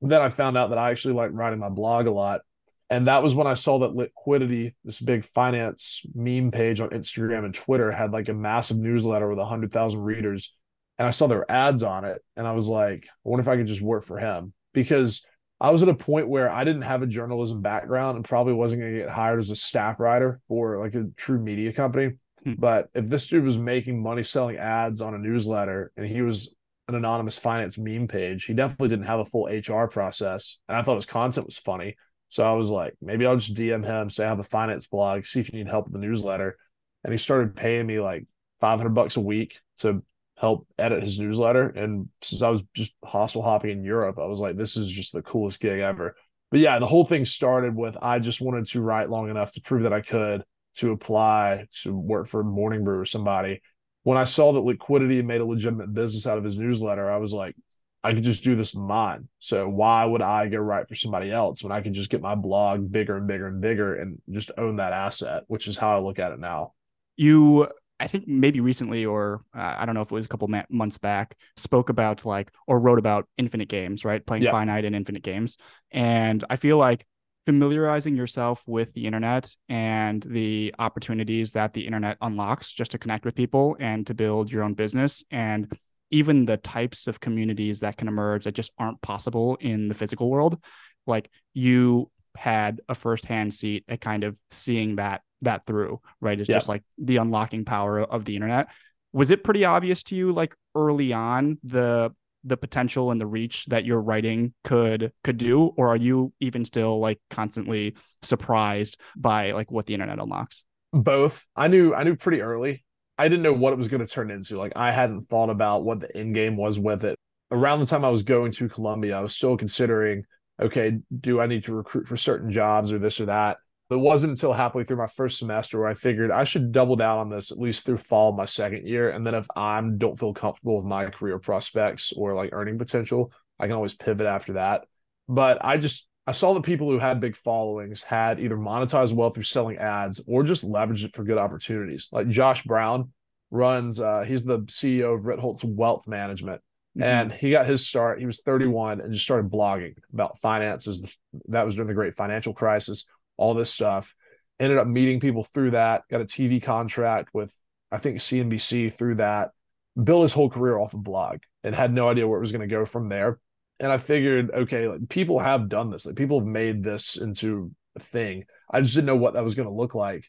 [0.03, 2.41] Then I found out that I actually like writing my blog a lot.
[2.89, 7.45] And that was when I saw that Litquidity, this big finance meme page on Instagram
[7.45, 10.53] and Twitter, had like a massive newsletter with 100,000 readers.
[10.99, 12.23] and I saw their ads on it.
[12.37, 15.23] And I was like, I wonder if I could just work for him because
[15.59, 18.83] I was at a point where I didn't have a journalism background and probably wasn't
[18.83, 22.17] going to get hired as a staff writer for like a true media company.
[22.45, 22.55] Hmm.
[22.59, 26.55] But if this dude was making money selling ads on a newsletter and he was
[26.89, 30.59] an anonymous finance meme page, he definitely didn't have a full HR process.
[30.69, 31.97] And I thought his content was funny.
[32.29, 35.25] So I was like, maybe I'll just DM him, say I have a finance blog,
[35.25, 36.57] see if you need help with the newsletter.
[37.03, 38.27] And he started paying me like
[38.61, 40.03] 500 bucks a week to
[40.39, 41.69] help edit his newsletter.
[41.69, 45.13] And since I was just hostel hopping in Europe, I was like, this is just
[45.13, 46.15] the coolest gig ever.
[46.51, 49.61] But yeah, the whole thing started with I just wanted to write long enough to
[49.61, 50.45] prove that I could
[50.77, 53.63] to apply to work for Morning Brew or somebody.
[54.03, 57.33] When I saw that Litquidity made a legitimate business out of his newsletter, I was
[57.33, 57.55] like,
[58.03, 59.29] I could just do this mine.
[59.41, 62.35] So why would I go write for somebody else when I could just get my
[62.35, 66.01] blog bigger and bigger and bigger and just own that asset, which is how I
[66.01, 66.73] look at it now.
[67.17, 67.69] You
[68.01, 70.63] I think maybe recently, or uh, I don't know if it was a couple ma-
[70.71, 74.25] months back, spoke about like or wrote about infinite games, right?
[74.25, 74.53] Playing yeah.
[74.53, 75.59] finite and infinite games.
[75.91, 77.07] And I feel like
[77.47, 83.25] familiarizing yourself with the internet and the opportunities that the internet unlocks just to connect
[83.25, 85.73] with people and to build your own business and
[86.11, 90.29] even the types of communities that can emerge that just aren't possible in the physical
[90.29, 90.59] world.
[91.07, 96.39] Like you had a firsthand seat at kind of seeing that that through, right?
[96.39, 98.69] It's just like the unlocking power of the internet.
[99.13, 102.13] Was it pretty obvious to you like early on the
[102.45, 106.65] the potential and the reach that your writing could could do or are you even
[106.65, 110.65] still like constantly surprised by like what the internet unlocks?
[110.93, 111.47] Both.
[111.55, 112.85] I knew I knew pretty early.
[113.19, 114.57] I didn't know what it was going to turn into.
[114.57, 117.17] Like I hadn't thought about what the end game was with it.
[117.51, 120.25] Around the time I was going to Columbia, I was still considering,
[120.61, 123.59] okay, do I need to recruit for certain jobs or this or that?
[123.91, 126.95] But it wasn't until halfway through my first semester where I figured I should double
[126.95, 129.11] down on this at least through fall of my second year.
[129.11, 133.33] And then if I don't feel comfortable with my career prospects or like earning potential,
[133.59, 134.87] I can always pivot after that.
[135.29, 139.31] But I just I saw the people who had big followings had either monetized well
[139.31, 142.09] through selling ads or just leveraged it for good opportunities.
[142.13, 143.13] Like Josh Brown
[143.51, 146.61] runs, uh, he's the CEO of Ritholtz Wealth Management.
[146.97, 147.03] Mm-hmm.
[147.03, 148.21] And he got his start.
[148.21, 151.05] He was 31 and just started blogging about finances.
[151.49, 153.07] That was during the great financial crisis
[153.41, 154.15] all this stuff.
[154.61, 157.53] Ended up meeting people through that, got a TV contract with,
[157.91, 159.53] I think, CNBC through that,
[160.01, 162.69] built his whole career off a blog and had no idea where it was going
[162.69, 163.41] to go from there.
[163.81, 167.73] And I figured, okay, like people have done this, like people have made this into
[167.97, 168.45] a thing.
[168.71, 170.27] I just didn't know what that was going to look like.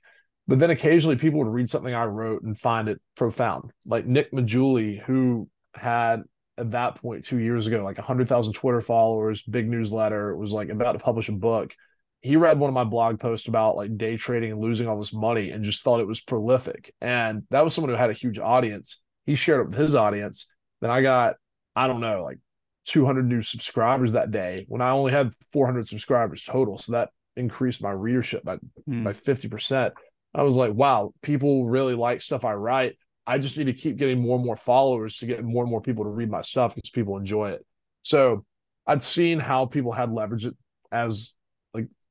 [0.47, 3.72] But then occasionally people would read something I wrote and find it profound.
[3.86, 6.24] Like Nick Maggiulli, who had
[6.57, 10.93] at that point two years ago, like 100,000 Twitter followers, big newsletter, was like about
[10.93, 11.76] to publish a book
[12.22, 15.13] he read one of my blog posts about like day trading and losing all this
[15.13, 16.93] money and just thought it was prolific.
[17.01, 18.97] And that was someone who had a huge audience.
[19.26, 20.47] He shared it with his audience.
[20.82, 21.36] Then I got,
[21.76, 22.38] I don't know, like
[22.86, 26.78] 200 new subscribers that day when I only had 400 subscribers total.
[26.78, 28.57] So that increased my readership by,
[28.88, 29.03] mm.
[29.03, 29.91] by 50%.
[30.34, 32.97] I was like, wow, people really like stuff I write.
[33.26, 35.82] I just need to keep getting more and more followers to get more and more
[35.82, 37.65] people to read my stuff because people enjoy it.
[38.03, 38.45] So
[38.86, 40.55] I'd seen how people had leveraged it
[40.91, 41.34] as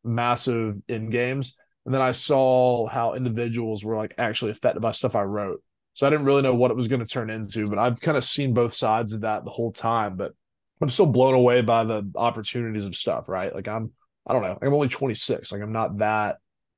[0.04, 1.56] massive in games.
[1.86, 5.62] And then I saw how individuals were like actually affected by stuff I wrote.
[5.94, 8.16] So I didn't really know what it was going to turn into, but I've kind
[8.16, 10.16] of seen both sides of that the whole time.
[10.16, 10.32] But
[10.80, 13.54] I'm still blown away by the opportunities of stuff, right?
[13.54, 13.92] Like I'm,
[14.26, 15.52] I don't know, I'm only 26.
[15.52, 16.36] Like I'm not that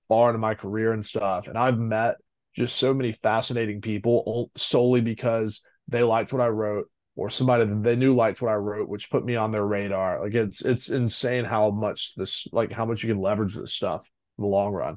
[0.09, 1.47] far into my career and stuff.
[1.49, 2.17] And I've met
[2.55, 7.83] just so many fascinating people solely because they liked what I wrote or somebody that
[7.83, 10.23] they knew liked what I wrote, which put me on their radar.
[10.23, 14.09] Like it's it's insane how much this like how much you can leverage this stuff
[14.39, 14.97] in the long run.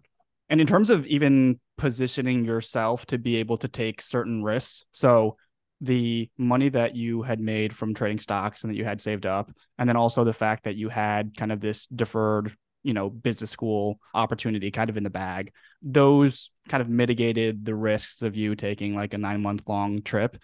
[0.49, 5.37] And in terms of even positioning yourself to be able to take certain risks, so
[5.81, 9.51] the money that you had made from trading stocks and that you had saved up,
[9.77, 13.51] and then also the fact that you had kind of this deferred, you know, business
[13.51, 15.51] school opportunity kind of in the bag,
[15.81, 20.37] those kind of mitigated the risks of you taking like a nine month long trip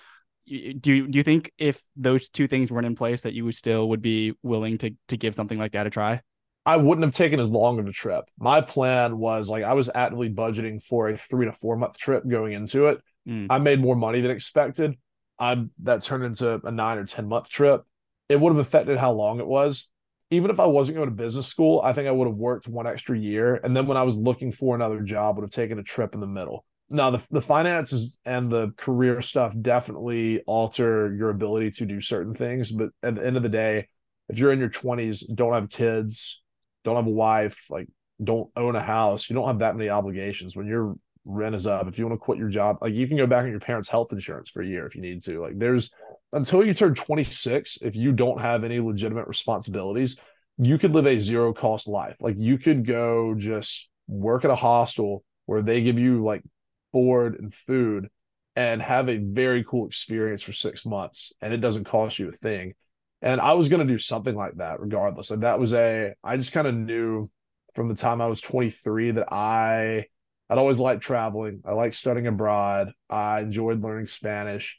[0.52, 3.89] do you do you think if those two things weren't in place that you still
[3.89, 6.22] would be willing to to give something like that a try?
[6.66, 8.26] I wouldn't have taken as long of a trip.
[8.38, 12.28] My plan was like I was actively budgeting for a three to four month trip
[12.28, 12.99] going into it.
[13.28, 13.47] Mm.
[13.49, 14.95] I made more money than expected.
[15.39, 17.84] I that turned into a nine or ten month trip.
[18.28, 19.88] It would have affected how long it was.
[20.30, 22.88] Even if I wasn't going to business school, I think I would have worked one
[22.88, 23.56] extra year.
[23.56, 26.22] And then when I was looking for another job, would have taken a trip in
[26.22, 31.86] the middle no, the the finances and the career stuff definitely alter your ability to
[31.86, 32.72] do certain things.
[32.72, 33.88] But at the end of the day,
[34.30, 36.42] if you're in your 20s, don't have kids,
[36.84, 37.88] don't have a wife, like
[38.24, 40.56] don't own a house, you don't have that many obligations.
[40.56, 43.18] When your rent is up, if you want to quit your job, like you can
[43.18, 45.42] go back on your parents' health insurance for a year if you need to.
[45.42, 45.89] Like there's
[46.34, 50.18] until you turn 26, if you don't have any legitimate responsibilities,
[50.58, 52.16] you could live a zero cost life.
[52.20, 56.44] Like you could go just work at a hostel where they give you like
[56.92, 58.10] board and food
[58.56, 62.34] and have a very cool experience for six months and it doesn't cost you a
[62.34, 62.74] thing.
[63.22, 65.32] And I was going to do something like that regardless.
[65.32, 67.30] and that was a, I just kind of knew
[67.76, 70.06] from the time I was 23 that I,
[70.50, 71.62] I'd always liked traveling.
[71.66, 72.92] I liked studying abroad.
[73.10, 74.78] I enjoyed learning Spanish.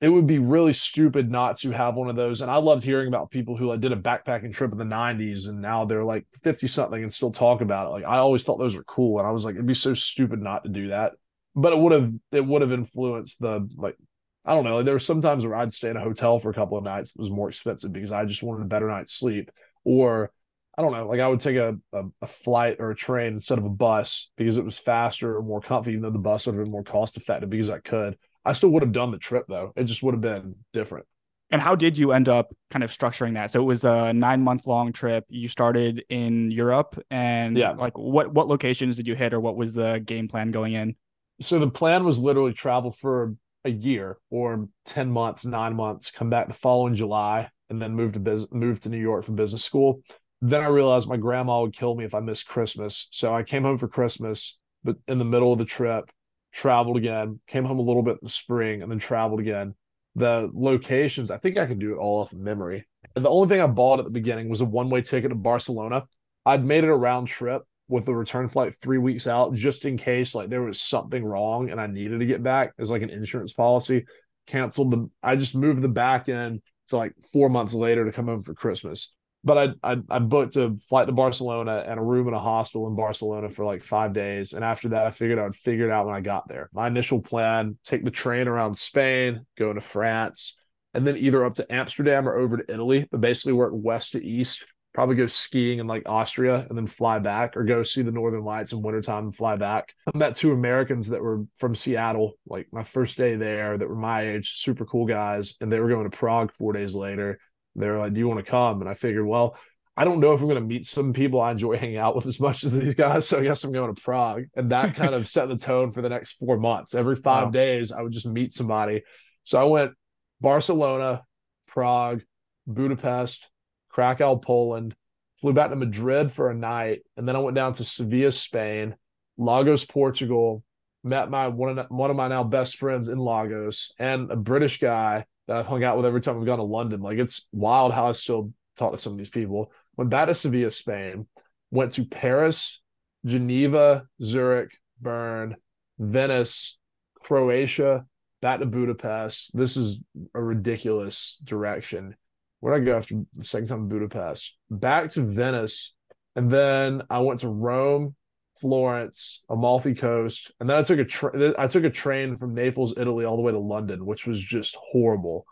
[0.00, 2.40] It would be really stupid not to have one of those.
[2.40, 5.48] And I loved hearing about people who like did a backpacking trip in the 90s
[5.48, 7.90] and now they're like 50 something and still talk about it.
[7.90, 9.20] Like I always thought those were cool.
[9.20, 11.12] And I was like, it'd be so stupid not to do that
[11.54, 13.96] but it would have it would have influenced the like
[14.44, 14.76] I don't know.
[14.76, 16.84] Like there were some times where I'd stay in a hotel for a couple of
[16.84, 19.50] nights that was more expensive because I just wanted a better night's sleep.
[19.84, 20.32] Or
[20.76, 23.58] I don't know, like I would take a, a, a flight or a train instead
[23.58, 26.54] of a bus because it was faster or more comfy, even though the bus would
[26.54, 28.16] have been more cost effective because I could.
[28.44, 29.72] I still would have done the trip though.
[29.76, 31.06] It just would have been different.
[31.50, 33.50] And how did you end up kind of structuring that?
[33.50, 35.26] So it was a nine month long trip.
[35.28, 37.72] You started in Europe and yeah.
[37.72, 40.96] like what what locations did you hit or what was the game plan going in?
[41.40, 46.30] So the plan was literally travel for a year or 10 months, nine months, come
[46.30, 49.64] back the following July, and then move to business, move to New York for business
[49.64, 50.02] school.
[50.40, 53.06] Then I realized my grandma would kill me if I missed Christmas.
[53.12, 56.10] So I came home for Christmas, but in the middle of the trip,
[56.52, 59.74] traveled again, came home a little bit in the spring, and then traveled again.
[60.14, 62.86] The locations, I think I can do it all off of memory.
[63.16, 65.34] And the only thing I bought at the beginning was a one way ticket to
[65.34, 66.04] Barcelona.
[66.44, 69.96] I'd made it a round trip with the return flight three weeks out just in
[69.96, 73.10] case like there was something wrong and I needed to get back as like an
[73.10, 74.06] insurance policy.
[74.46, 78.26] Canceled the I just moved the back end to like four months later to come
[78.26, 79.12] home for Christmas.
[79.44, 82.86] But I, I I booked a flight to Barcelona and a room in a hostel
[82.86, 84.52] in Barcelona for like five days.
[84.52, 86.70] And after that, I figured I would figure it out when I got there.
[86.72, 90.56] My initial plan: take the train around Spain, go into France,
[90.94, 94.24] and then either up to Amsterdam or over to Italy, but basically work west to
[94.24, 94.64] east
[94.94, 98.44] probably go skiing in like Austria and then fly back or go see the Northern
[98.44, 99.94] Lights in wintertime and fly back.
[100.12, 103.96] I met two Americans that were from Seattle, like my first day there, that were
[103.96, 105.54] my age, super cool guys.
[105.60, 107.38] And they were going to Prague four days later.
[107.74, 108.80] They were like, Do you want to come?
[108.80, 109.56] And I figured, well,
[109.96, 112.26] I don't know if I'm going to meet some people I enjoy hanging out with
[112.26, 113.28] as much as these guys.
[113.28, 114.44] So I guess I'm going to Prague.
[114.54, 116.94] And that kind of set the tone for the next four months.
[116.94, 117.50] Every five wow.
[117.50, 119.02] days, I would just meet somebody.
[119.44, 119.92] So I went
[120.40, 121.22] Barcelona,
[121.66, 122.22] Prague,
[122.66, 123.48] Budapest,
[123.92, 124.94] Krakow, Poland,
[125.40, 128.96] flew back to Madrid for a night, and then I went down to Sevilla, Spain,
[129.36, 130.64] Lagos, Portugal,
[131.04, 134.80] met my one of one of my now best friends in Lagos, and a British
[134.80, 137.02] guy that I've hung out with every time I've gone to London.
[137.02, 139.72] Like it's wild how I still talk to some of these people.
[139.96, 141.26] Went back to Sevilla, Spain,
[141.70, 142.80] went to Paris,
[143.26, 145.56] Geneva, Zurich, Bern,
[145.98, 146.78] Venice,
[147.14, 148.06] Croatia,
[148.40, 149.56] back to Budapest.
[149.56, 150.00] This is
[150.34, 152.16] a ridiculous direction
[152.62, 154.54] where I go after the second time in Budapest?
[154.70, 155.96] Back to Venice.
[156.36, 158.14] And then I went to Rome,
[158.60, 162.94] Florence, Amalfi Coast, and then I took a tra- I took a train from Naples,
[162.96, 165.44] Italy, all the way to London, which was just horrible.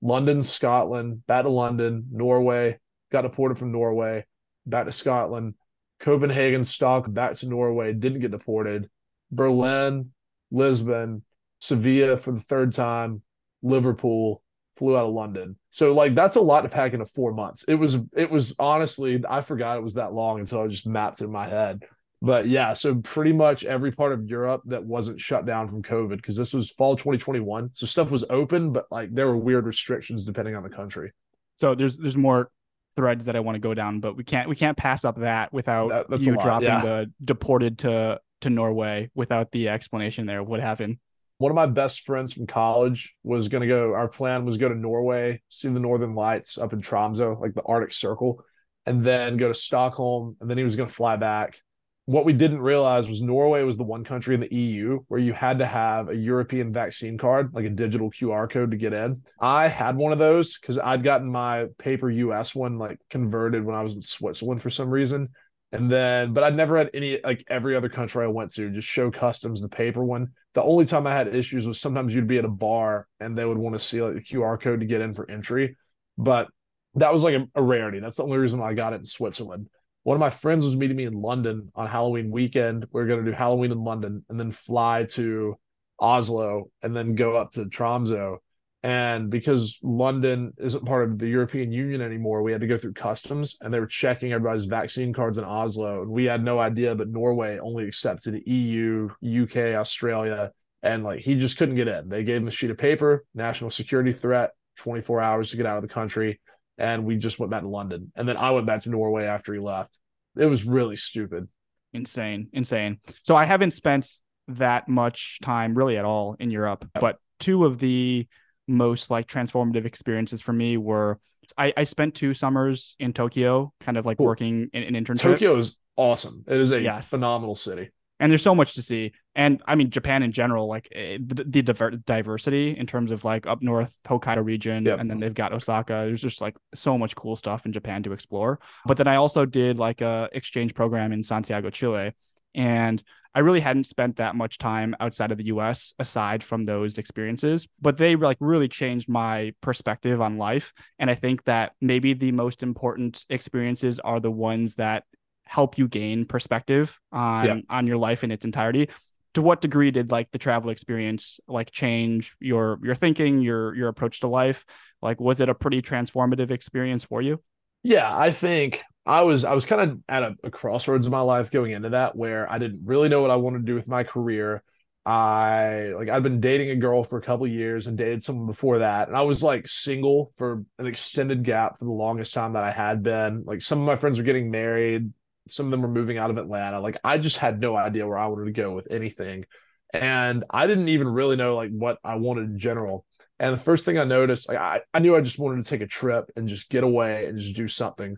[0.00, 2.78] London, Scotland, back to London, Norway,
[3.10, 4.24] got deported from Norway,
[4.64, 5.54] back to Scotland,
[5.98, 8.88] Copenhagen, Stock, back to Norway, didn't get deported,
[9.32, 10.12] Berlin,
[10.52, 11.24] Lisbon,
[11.58, 13.22] Sevilla for the third time,
[13.62, 14.41] Liverpool,
[14.76, 15.56] flew out of London.
[15.70, 17.64] So like that's a lot to pack into four months.
[17.68, 21.20] It was it was honestly I forgot it was that long until I just mapped
[21.20, 21.84] it in my head.
[22.20, 26.16] But yeah, so pretty much every part of Europe that wasn't shut down from COVID
[26.16, 27.70] because this was fall 2021.
[27.72, 31.12] So stuff was open, but like there were weird restrictions depending on the country.
[31.56, 32.50] So there's there's more
[32.94, 35.52] threads that I want to go down, but we can't we can't pass up that
[35.52, 36.82] without that, you dropping yeah.
[36.82, 40.98] the deported to to Norway without the explanation there of what happened
[41.42, 44.68] one of my best friends from college was going to go our plan was go
[44.68, 48.44] to norway see the northern lights up in tromso like the arctic circle
[48.86, 51.60] and then go to stockholm and then he was going to fly back.
[52.06, 55.32] What we didn't realize was norway was the one country in the eu where you
[55.32, 59.22] had to have a european vaccine card like a digital qr code to get in.
[59.38, 63.76] I had one of those because i'd gotten my paper us one like converted when
[63.76, 65.28] i was in switzerland for some reason
[65.72, 68.86] and then, but I'd never had any like every other country I went to just
[68.86, 70.32] show customs the paper one.
[70.52, 73.44] The only time I had issues was sometimes you'd be at a bar and they
[73.46, 75.76] would want to see like the QR code to get in for entry.
[76.18, 76.48] But
[76.96, 78.00] that was like a, a rarity.
[78.00, 79.68] That's the only reason why I got it in Switzerland.
[80.02, 82.86] One of my friends was meeting me in London on Halloween weekend.
[82.92, 85.56] We are going to do Halloween in London and then fly to
[85.98, 88.42] Oslo and then go up to Tromso
[88.82, 92.94] and because London isn't part of the European Union anymore, we had to go through
[92.94, 96.02] customs and they were checking everybody's vaccine cards in Oslo.
[96.02, 100.50] And we had no idea, but Norway only accepted EU, UK, Australia.
[100.82, 102.08] And like he just couldn't get in.
[102.08, 104.50] They gave him a sheet of paper, national security threat.
[104.78, 106.40] 24 hours to get out of the country.
[106.78, 108.10] And we just went back to London.
[108.16, 110.00] And then I went back to Norway after he left.
[110.34, 111.46] It was really stupid.
[111.92, 112.48] Insane.
[112.52, 112.98] Insane.
[113.22, 114.08] So I haven't spent
[114.48, 118.26] that much time really at all in Europe, but two of the
[118.68, 121.18] most like transformative experiences for me were
[121.58, 124.26] I, I spent two summers in Tokyo, kind of like cool.
[124.26, 125.22] working in an internship.
[125.22, 126.44] Tokyo is awesome.
[126.46, 127.10] It is a yes.
[127.10, 127.90] phenomenal city
[128.22, 131.44] and there's so much to see and i mean japan in general like eh, the,
[131.44, 135.00] the diver- diversity in terms of like up north hokkaido region yep.
[135.00, 138.12] and then they've got osaka there's just like so much cool stuff in japan to
[138.12, 142.12] explore but then i also did like a exchange program in santiago chile
[142.54, 143.02] and
[143.34, 147.66] i really hadn't spent that much time outside of the us aside from those experiences
[147.80, 150.72] but they like really changed my perspective on life.
[150.98, 155.04] And i think that maybe the most important experiences are the ones that
[155.44, 157.56] help you gain perspective on yeah.
[157.68, 158.88] on your life in its entirety.
[159.34, 163.88] To what degree did like the travel experience like change your your thinking your your
[163.88, 164.64] approach to life?
[165.00, 167.42] Like was it a pretty transformative experience for you?
[167.82, 171.20] Yeah i think i was i was kind of at a, a crossroads in my
[171.20, 173.88] life going into that where i didn't really know what i wanted to do with
[173.88, 174.62] my career
[175.04, 178.78] i like i'd been dating a girl for a couple years and dated someone before
[178.78, 182.62] that and i was like single for an extended gap for the longest time that
[182.62, 185.12] i had been like some of my friends were getting married
[185.48, 186.80] some of them were moving out of Atlanta.
[186.80, 189.44] Like I just had no idea where I wanted to go with anything.
[189.92, 193.04] And I didn't even really know like what I wanted in general.
[193.38, 195.80] And the first thing I noticed, like, I, I knew I just wanted to take
[195.80, 198.16] a trip and just get away and just do something.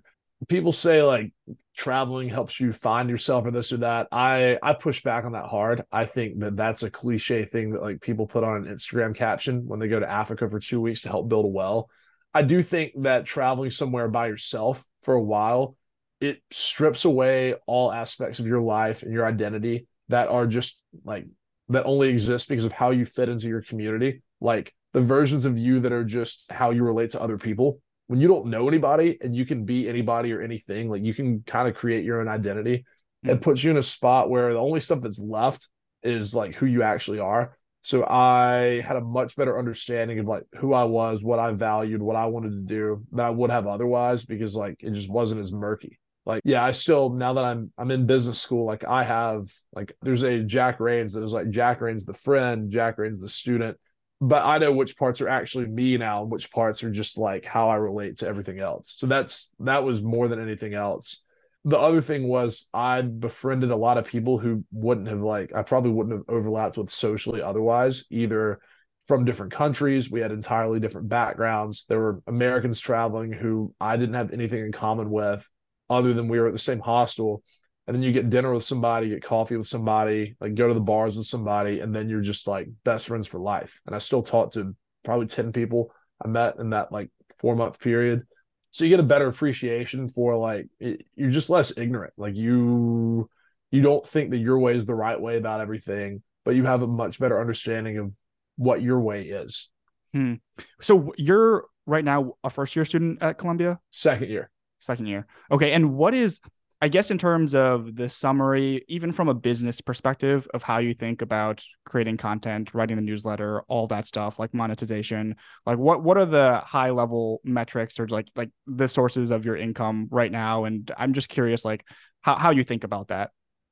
[0.48, 1.32] People say like
[1.76, 4.08] traveling helps you find yourself or this or that.
[4.12, 5.84] I I push back on that hard.
[5.90, 9.66] I think that that's a cliche thing that like people put on an Instagram caption
[9.66, 11.88] when they go to Africa for 2 weeks to help build a well.
[12.32, 15.76] I do think that traveling somewhere by yourself for a while
[16.20, 21.26] it strips away all aspects of your life and your identity that are just like
[21.68, 25.58] that only exist because of how you fit into your community like the versions of
[25.58, 29.18] you that are just how you relate to other people when you don't know anybody
[29.20, 32.28] and you can be anybody or anything like you can kind of create your own
[32.28, 32.84] identity.
[33.24, 33.36] Mm-hmm.
[33.36, 35.68] it puts you in a spot where the only stuff that's left
[36.02, 37.56] is like who you actually are.
[37.82, 42.00] So i had a much better understanding of like who i was what i valued
[42.00, 45.40] what i wanted to do than i would have otherwise because like it just wasn't
[45.40, 45.98] as murky.
[46.26, 49.94] Like yeah i still now that i'm i'm in business school like i have like
[50.00, 53.76] there's a jack raines that is like jack raines the friend jack raines the student
[54.20, 57.44] but i know which parts are actually me now and which parts are just like
[57.44, 58.94] how i relate to everything else.
[58.96, 61.20] So that's that was more than anything else.
[61.64, 65.62] The other thing was i befriended a lot of people who wouldn't have like i
[65.62, 68.60] probably wouldn't have overlapped with socially otherwise either
[69.06, 71.84] from different countries we had entirely different backgrounds.
[71.88, 75.48] There were americans traveling who i didn't have anything in common with
[75.90, 77.42] other than we were at the same hostel.
[77.86, 80.80] And then you get dinner with somebody, get coffee with somebody, like go to the
[80.80, 83.80] bars with somebody, and then you're just like best friends for life.
[83.86, 84.74] And I still talked to
[85.04, 85.92] probably 10 people
[86.24, 88.22] I met in that like four month period.
[88.70, 92.14] So you get a better appreciation for like it, you're just less ignorant.
[92.16, 93.28] Like you
[93.70, 96.82] you don't think that your way is the right way about everything, but you have
[96.82, 98.12] a much better understanding of
[98.56, 99.70] what your way is.
[100.12, 100.34] Hmm.
[100.80, 103.78] So you're right now a first year student at Columbia?
[103.90, 104.50] Second year
[104.84, 105.26] second year.
[105.50, 106.40] Okay, and what is
[106.80, 110.92] I guess in terms of the summary, even from a business perspective of how you
[110.92, 116.18] think about creating content, writing the newsletter, all that stuff, like monetization, like what what
[116.18, 120.64] are the high level metrics or like like the sources of your income right now?
[120.64, 121.86] And I'm just curious, like
[122.20, 123.30] how how you think about that.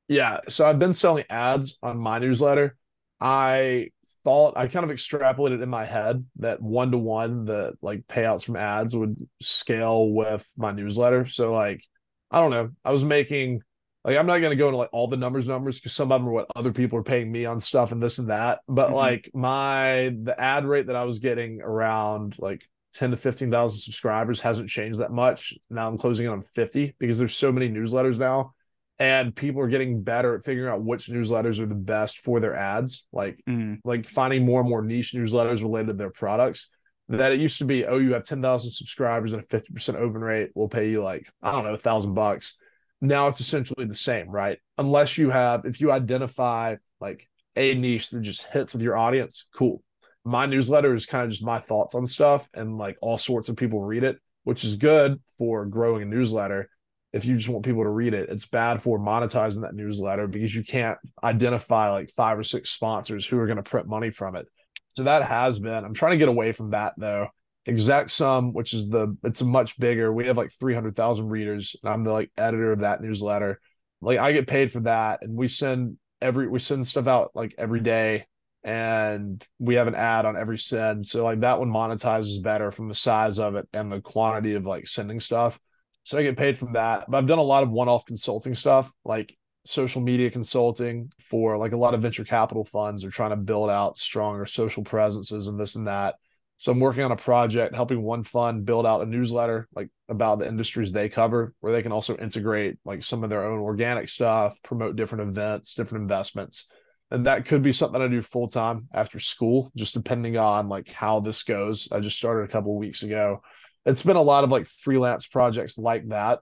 [0.08, 2.76] Yeah, so I've been selling ads on my newsletter.
[3.20, 3.90] I
[4.24, 8.44] thought I kind of extrapolated in my head that one to one the like payouts
[8.44, 11.26] from ads would scale with my newsletter.
[11.26, 11.84] So like
[12.32, 12.70] I don't know.
[12.84, 13.62] I was making
[14.04, 16.28] like I'm not gonna go into like all the numbers numbers because some of them
[16.28, 18.60] are what other people are paying me on stuff and this and that.
[18.66, 18.96] But mm-hmm.
[18.96, 22.62] like my the ad rate that I was getting around like
[22.94, 25.54] 10 to 15,000 subscribers hasn't changed that much.
[25.70, 28.54] Now I'm closing in on 50 because there's so many newsletters now
[28.98, 32.54] and people are getting better at figuring out which newsletters are the best for their
[32.54, 33.78] ads like mm.
[33.84, 36.70] like finding more and more niche newsletters related to their products
[37.18, 40.50] that it used to be oh you have 10,000 subscribers and a 50% open rate
[40.54, 42.56] we'll pay you like i don't know a thousand bucks
[43.00, 48.10] now it's essentially the same right unless you have if you identify like a niche
[48.10, 49.82] that just hits with your audience cool
[50.24, 53.56] my newsletter is kind of just my thoughts on stuff and like all sorts of
[53.56, 56.68] people read it which is good for growing a newsletter
[57.12, 58.30] if you just want people to read it.
[58.30, 63.26] It's bad for monetizing that newsletter because you can't identify like five or six sponsors
[63.26, 64.46] who are going to print money from it.
[64.92, 65.84] So that has been.
[65.84, 67.28] I'm trying to get away from that though.
[67.66, 70.12] Exec Sum, which is the it's a much bigger.
[70.12, 73.60] We have like 300,000 readers, and I'm the like editor of that newsletter.
[74.00, 77.54] Like I get paid for that, and we send every we send stuff out like
[77.58, 78.26] every day.
[78.64, 81.06] and we have an ad on every send.
[81.06, 84.64] So like that one monetizes better from the size of it and the quantity of
[84.64, 85.58] like sending stuff.
[86.04, 87.10] So I get paid from that.
[87.10, 91.72] But I've done a lot of one-off consulting stuff, like social media consulting for like
[91.72, 95.58] a lot of venture capital funds are trying to build out stronger social presences and
[95.58, 96.16] this and that.
[96.56, 100.38] So I'm working on a project helping one fund build out a newsletter like about
[100.38, 104.08] the industries they cover, where they can also integrate like some of their own organic
[104.08, 106.66] stuff, promote different events, different investments
[107.12, 110.88] and that could be something I do full time after school, just depending on like
[110.90, 111.92] how this goes.
[111.92, 113.42] I just started a couple weeks ago.
[113.84, 116.40] It's been a lot of like freelance projects like that.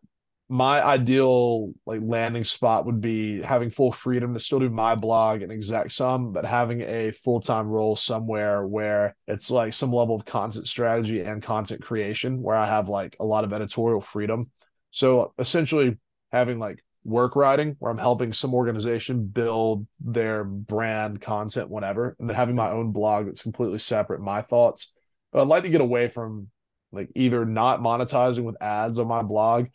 [0.53, 5.42] My ideal like landing spot would be having full freedom to still do my blog
[5.42, 10.16] and exec sum, but having a full time role somewhere where it's like some level
[10.16, 14.51] of content strategy and content creation, where I have like a lot of editorial freedom.
[14.90, 15.98] So essentially,
[16.32, 22.28] having like work writing where I'm helping some organization build their brand content, whatever, and
[22.28, 24.92] then having my own blog that's completely separate, my thoughts.
[25.32, 26.48] But I'd like to get away from
[26.92, 29.68] like either not monetizing with ads on my blog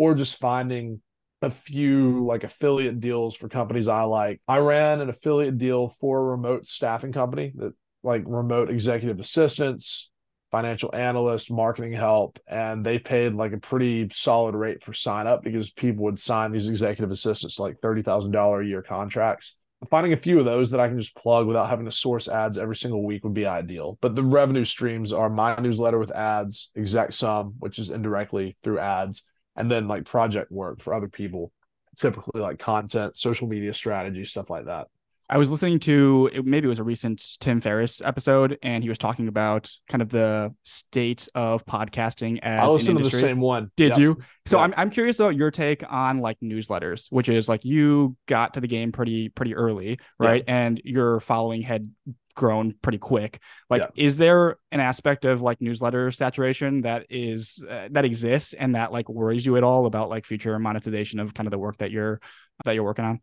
[0.00, 0.98] or just finding
[1.42, 4.40] a few like affiliate deals for companies I like.
[4.48, 10.10] I ran an affiliate deal for a remote staffing company that like remote executive assistants,
[10.50, 15.42] financial analysts, marketing help, and they paid like a pretty solid rate for sign up
[15.42, 19.58] because people would sign these executive assistants like thirty thousand dollar a year contracts.
[19.90, 22.56] Finding a few of those that I can just plug without having to source ads
[22.56, 23.98] every single week would be ideal.
[24.00, 28.78] But the revenue streams are my newsletter with ads, exec sum, which is indirectly through
[28.78, 29.22] ads,
[29.60, 31.52] and then like project work for other people,
[31.96, 34.88] typically like content, social media strategy, stuff like that.
[35.28, 38.98] I was listening to maybe it was a recent Tim Ferriss episode, and he was
[38.98, 43.70] talking about kind of the state of podcasting as I listened to the same one.
[43.76, 43.98] Did yep.
[43.98, 44.18] you?
[44.46, 44.64] So yep.
[44.64, 48.60] I'm I'm curious about your take on like newsletters, which is like you got to
[48.60, 50.38] the game pretty pretty early, right?
[50.38, 50.44] Yep.
[50.48, 51.86] And your following had
[52.34, 53.40] grown pretty quick.
[53.68, 58.74] Like, is there an aspect of like newsletter saturation that is uh, that exists and
[58.74, 61.78] that like worries you at all about like future monetization of kind of the work
[61.78, 62.20] that you're
[62.64, 63.20] that you're working on?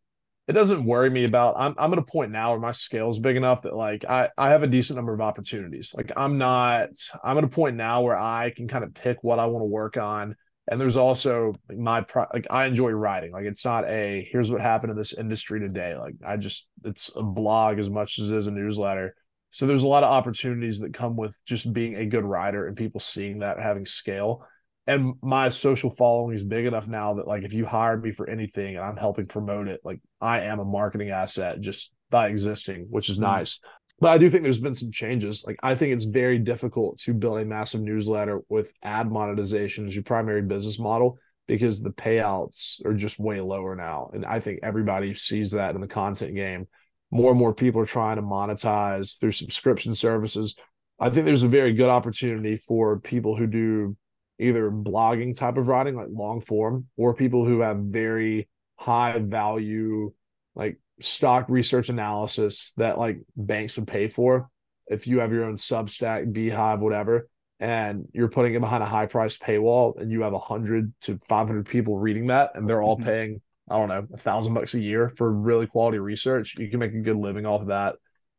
[0.47, 3.19] it doesn't worry me about I'm I'm at a point now where my scale is
[3.19, 5.93] big enough that like I I have a decent number of opportunities.
[5.95, 6.89] Like I'm not
[7.23, 9.67] I'm at a point now where I can kind of pick what I want to
[9.67, 10.35] work on.
[10.69, 13.31] And there's also like my pro- like I enjoy writing.
[13.31, 15.95] Like it's not a here's what happened in this industry today.
[15.95, 19.15] Like I just it's a blog as much as it is a newsletter.
[19.49, 22.75] So there's a lot of opportunities that come with just being a good writer and
[22.75, 24.45] people seeing that having scale
[24.87, 28.27] and my social following is big enough now that like if you hired me for
[28.29, 32.87] anything and I'm helping promote it, like I am a marketing asset just by existing,
[32.89, 33.59] which is mm nice.
[33.99, 35.43] But I do think there's been some changes.
[35.45, 39.95] Like I think it's very difficult to build a massive newsletter with ad monetization as
[39.95, 41.17] your primary business model
[41.47, 44.11] because the payouts are just way lower now.
[44.13, 46.67] And I think everybody sees that in the content game.
[47.09, 50.55] More and more people are trying to monetize through subscription services.
[50.99, 53.95] I think there's a very good opportunity for people who do
[54.39, 60.11] either blogging type of writing, like long form, or people who have very high value,
[60.53, 64.49] like stock research analysis that like banks would pay for.
[64.87, 67.27] If you have your own Substack, beehiiv, whatever,
[67.59, 71.19] and you're putting it behind a high price paywall, and you have a hundred to
[71.27, 73.05] five hundred people reading that, and they're all mm-hmm.
[73.05, 76.79] paying, I don't know, a thousand bucks a year for really quality research, you can
[76.79, 77.95] make a good living off of that.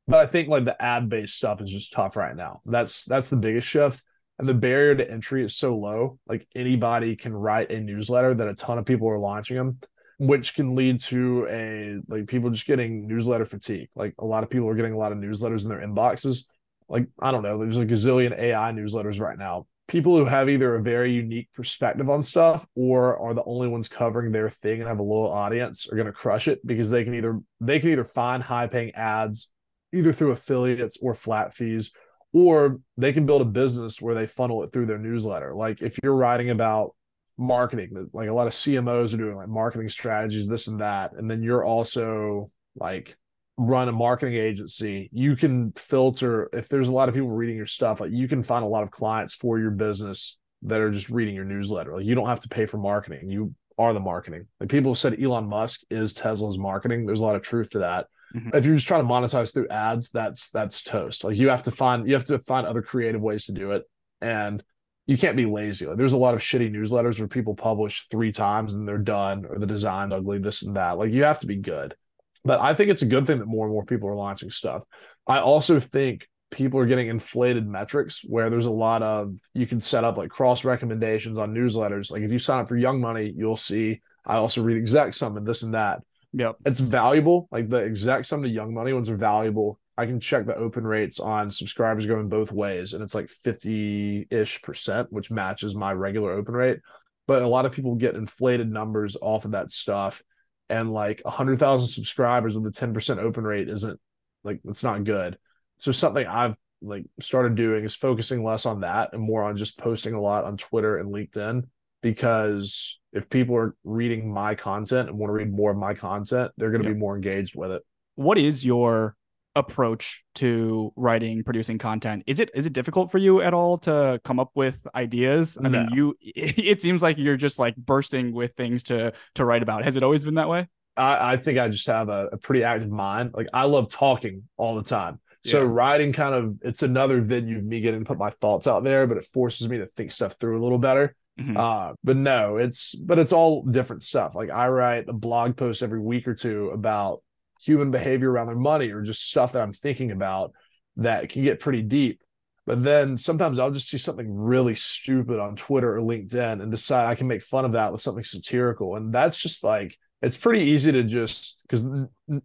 [0.06, 2.62] But I think like the ad based stuff is just tough right now.
[2.64, 4.02] That's that's the biggest shift
[4.38, 8.48] and the barrier to entry is so low like anybody can write a newsletter that
[8.48, 9.78] a ton of people are launching them
[10.18, 13.88] which can lead to a like people just getting newsletter fatigue.
[13.94, 16.44] Like a lot of people are getting a lot of newsletters in their inboxes.
[16.88, 19.66] Like i don't know there's a gazillion ai newsletters right now.
[19.86, 23.88] People who have either a very unique perspective on stuff or are the only ones
[23.88, 27.04] covering their thing and have a loyal audience are going to crush it because they
[27.04, 29.48] can either they can either find high paying ads
[29.92, 31.92] either through affiliates or flat fees
[32.32, 35.54] or they can build a business where they funnel it through their newsletter.
[35.54, 36.94] Like if you're writing about
[37.38, 41.30] marketing, like a lot of CMOs are doing like marketing strategies, this and that, and
[41.30, 43.16] then you're also like
[43.58, 47.66] run a marketing agency, you can filter if there's a lot of people reading your
[47.66, 51.10] stuff, like you can find a lot of clients for your business that are just
[51.10, 51.94] reading your newsletter.
[51.96, 53.28] Like you don't have to pay for marketing.
[53.28, 54.46] You are the marketing.
[54.60, 57.04] Like people said Elon Musk is Tesla's marketing.
[57.04, 58.06] There's a lot of truth to that.
[58.34, 58.56] Mm-hmm.
[58.56, 61.24] If you're just trying to monetize through ads, that's that's toast.
[61.24, 63.84] Like you have to find you have to find other creative ways to do it,
[64.20, 64.62] and
[65.08, 65.86] you can't be lazy.
[65.86, 69.46] Like there's a lot of shitty newsletters where people publish three times and they're done,
[69.46, 70.98] or the design's ugly, this and that.
[70.98, 71.96] Like you have to be good.
[72.44, 74.84] But I think it's a good thing that more and more people are launching stuff.
[75.26, 79.80] I also think people are getting inflated metrics where there's a lot of you can
[79.80, 82.10] set up like cross recommendations on newsletters.
[82.10, 85.38] Like if you sign up for Young Money, you'll see I also read exec sum
[85.38, 86.02] and this and that.
[86.34, 86.56] Yep.
[86.66, 87.48] It's valuable.
[87.50, 90.86] Like the exec sum to young money ones are valuable I can check the open
[90.86, 95.92] rates on subscribers going both ways, and it's like 50 ish percent, which matches my
[95.92, 96.78] regular open rate.
[97.26, 100.22] But a lot of people get inflated numbers off of that stuff.
[100.70, 103.98] And like 100,000 subscribers with a 10% open rate isn't
[104.44, 105.36] like, it's not good.
[105.78, 109.78] So something I've like started doing is focusing less on that and more on just
[109.78, 111.64] posting a lot on Twitter and LinkedIn
[112.02, 116.52] because if people are reading my content and want to read more of my content,
[116.56, 116.94] they're going to yep.
[116.94, 117.82] be more engaged with it.
[118.14, 119.16] What is your
[119.58, 124.20] approach to writing producing content is it is it difficult for you at all to
[124.24, 125.80] come up with ideas i no.
[125.80, 129.82] mean you it seems like you're just like bursting with things to to write about
[129.82, 132.62] has it always been that way i, I think i just have a, a pretty
[132.62, 135.68] active mind like i love talking all the time so yeah.
[135.68, 139.06] writing kind of it's another venue of me getting to put my thoughts out there,
[139.06, 141.14] but it forces me to think stuff through a little better.
[141.38, 141.56] Mm-hmm.
[141.56, 144.34] Uh, but no, it's but it's all different stuff.
[144.34, 147.22] Like I write a blog post every week or two about
[147.60, 150.52] human behavior around their money or just stuff that I'm thinking about
[150.96, 152.22] that can get pretty deep.
[152.66, 157.06] But then sometimes I'll just see something really stupid on Twitter or LinkedIn and decide
[157.06, 158.96] I can make fun of that with something satirical.
[158.96, 161.88] And that's just like it's pretty easy to just because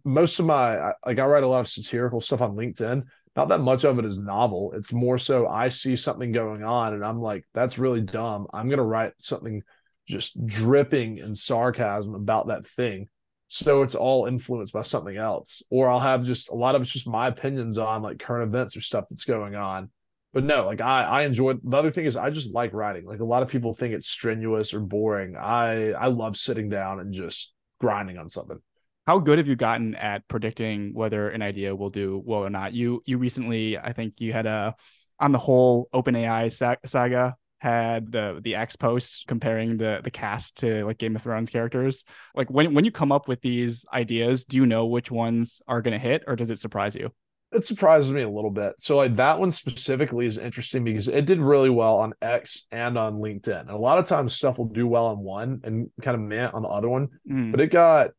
[0.04, 3.02] most of my like I write a lot of satirical stuff on LinkedIn.
[3.36, 4.72] Not that much of it is novel.
[4.74, 8.46] It's more so I see something going on and I'm like, that's really dumb.
[8.54, 9.62] I'm gonna write something
[10.06, 13.08] just dripping in sarcasm about that thing.
[13.54, 15.62] So it's all influenced by something else.
[15.70, 18.76] Or I'll have just a lot of it's just my opinions on like current events
[18.76, 19.90] or stuff that's going on.
[20.32, 23.04] But no, like I I enjoy the other thing is I just like writing.
[23.06, 25.36] Like a lot of people think it's strenuous or boring.
[25.36, 28.58] I I love sitting down and just grinding on something.
[29.06, 32.72] How good have you gotten at predicting whether an idea will do well or not?
[32.72, 34.74] You you recently, I think you had a
[35.20, 40.58] on the whole open OpenAI saga had the the X post comparing the the cast
[40.58, 42.04] to like Game of Thrones characters.
[42.34, 45.80] Like when when you come up with these ideas, do you know which ones are
[45.80, 47.10] going to hit, or does it surprise you?
[47.52, 48.74] It surprises me a little bit.
[48.78, 52.98] So like that one specifically is interesting because it did really well on X and
[52.98, 53.62] on LinkedIn.
[53.62, 56.50] And a lot of times stuff will do well on one and kind of meh
[56.52, 57.08] on the other one.
[57.26, 57.50] Mm.
[57.50, 58.10] But it got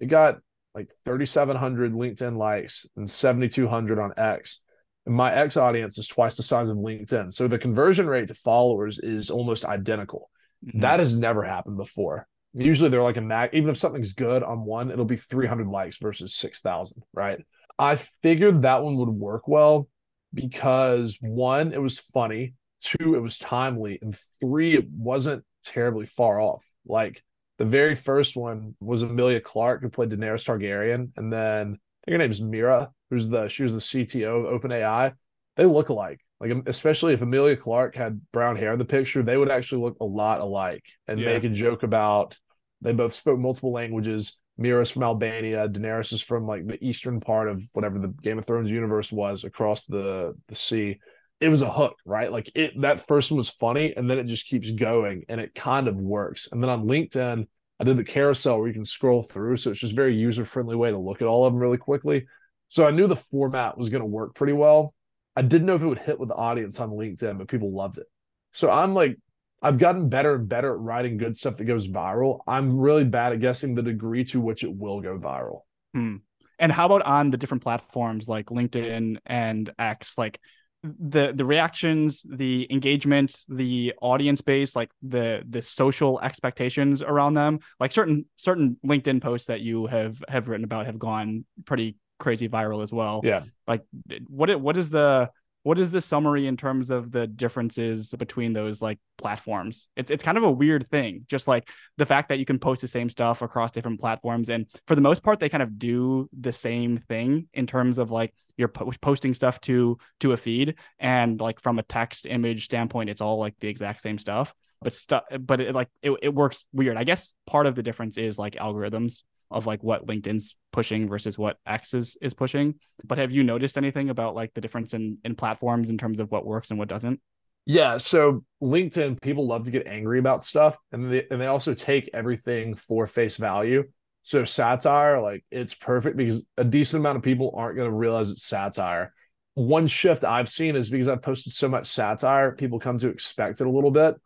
[0.00, 0.38] it got
[0.74, 4.60] like 3,700 LinkedIn likes and 7,200 on X.
[5.06, 7.32] My ex audience is twice the size of LinkedIn.
[7.32, 10.30] So the conversion rate to followers is almost identical.
[10.64, 10.80] Mm-hmm.
[10.80, 12.26] That has never happened before.
[12.54, 15.98] Usually they're like a mag, even if something's good on one, it'll be 300 likes
[15.98, 17.44] versus 6,000, right?
[17.78, 19.88] I figured that one would work well
[20.32, 26.40] because one, it was funny, two, it was timely, and three, it wasn't terribly far
[26.40, 26.64] off.
[26.86, 27.22] Like
[27.58, 32.18] the very first one was Emilia Clarke who played Daenerys Targaryen, and then think her
[32.18, 35.12] name is Mira, who's the she was the CTO of OpenAI.
[35.56, 36.20] They look alike.
[36.40, 39.96] Like especially if Emilia Clarke had brown hair in the picture, they would actually look
[40.00, 41.26] a lot alike and yeah.
[41.26, 42.36] make a joke about
[42.82, 44.38] they both spoke multiple languages.
[44.58, 48.44] Mira's from Albania, Daenerys is from like the eastern part of whatever the Game of
[48.44, 50.98] Thrones universe was across the the sea.
[51.40, 52.30] It was a hook, right?
[52.30, 55.54] Like it that first one was funny and then it just keeps going and it
[55.54, 56.48] kind of works.
[56.52, 57.46] And then on LinkedIn,
[57.80, 59.56] I did the carousel where you can scroll through.
[59.56, 62.26] So it's just very user friendly way to look at all of them really quickly.
[62.68, 64.94] So I knew the format was going to work pretty well.
[65.36, 67.98] I didn't know if it would hit with the audience on LinkedIn, but people loved
[67.98, 68.06] it.
[68.52, 69.18] So I'm like,
[69.60, 72.40] I've gotten better and better at writing good stuff that goes viral.
[72.46, 75.60] I'm really bad at guessing the degree to which it will go viral.
[75.94, 76.16] Hmm.
[76.58, 80.16] And how about on the different platforms like LinkedIn and X?
[80.16, 80.38] Like,
[80.84, 87.58] the the reactions the engagement the audience base like the the social expectations around them
[87.80, 92.48] like certain certain linkedin posts that you have have written about have gone pretty crazy
[92.48, 93.20] viral as well.
[93.24, 93.44] Yeah.
[93.66, 93.82] Like
[94.28, 95.30] what what is the
[95.64, 99.88] what is the summary in terms of the differences between those like platforms?
[99.96, 102.82] It's it's kind of a weird thing just like the fact that you can post
[102.82, 106.28] the same stuff across different platforms and for the most part they kind of do
[106.38, 110.74] the same thing in terms of like you're po- posting stuff to to a feed
[110.98, 114.54] and like from a text image standpoint it's all like the exact same stuff
[114.84, 118.16] but stuff but it like it, it works weird i guess part of the difference
[118.16, 122.74] is like algorithms of like what LinkedIn's pushing versus what X is is pushing.
[123.04, 126.30] But have you noticed anything about like the difference in in platforms in terms of
[126.30, 127.20] what works and what doesn't?
[127.66, 131.72] Yeah, so LinkedIn people love to get angry about stuff and they and they also
[131.72, 133.84] take everything for face value.
[134.22, 138.30] So satire like it's perfect because a decent amount of people aren't going to realize
[138.30, 139.14] it's satire.
[139.54, 143.60] One shift I've seen is because I've posted so much satire, people come to expect
[143.60, 144.16] it a little bit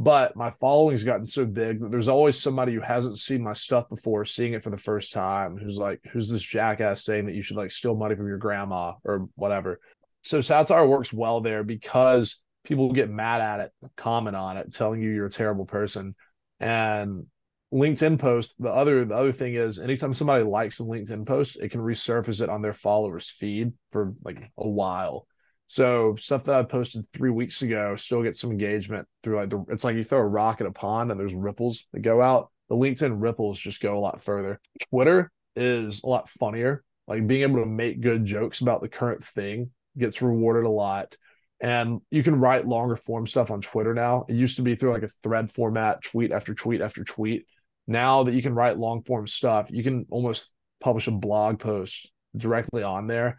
[0.00, 3.88] but my following's gotten so big that there's always somebody who hasn't seen my stuff
[3.88, 7.42] before seeing it for the first time who's like who's this jackass saying that you
[7.42, 9.80] should like steal money from your grandma or whatever
[10.22, 15.02] so satire works well there because people get mad at it comment on it telling
[15.02, 16.14] you you're a terrible person
[16.60, 17.26] and
[17.72, 21.68] LinkedIn post, the other the other thing is anytime somebody likes a LinkedIn post, it
[21.68, 25.26] can resurface it on their followers feed for like a while.
[25.68, 29.64] So stuff that I posted three weeks ago still gets some engagement through like the
[29.68, 32.50] it's like you throw a rock at a pond and there's ripples that go out.
[32.70, 34.60] The LinkedIn ripples just go a lot further.
[34.88, 36.82] Twitter is a lot funnier.
[37.06, 41.16] Like being able to make good jokes about the current thing gets rewarded a lot.
[41.60, 44.24] And you can write longer form stuff on Twitter now.
[44.26, 47.46] It used to be through like a thread format, tweet after tweet after tweet.
[47.86, 50.50] Now that you can write long form stuff, you can almost
[50.80, 53.38] publish a blog post directly on there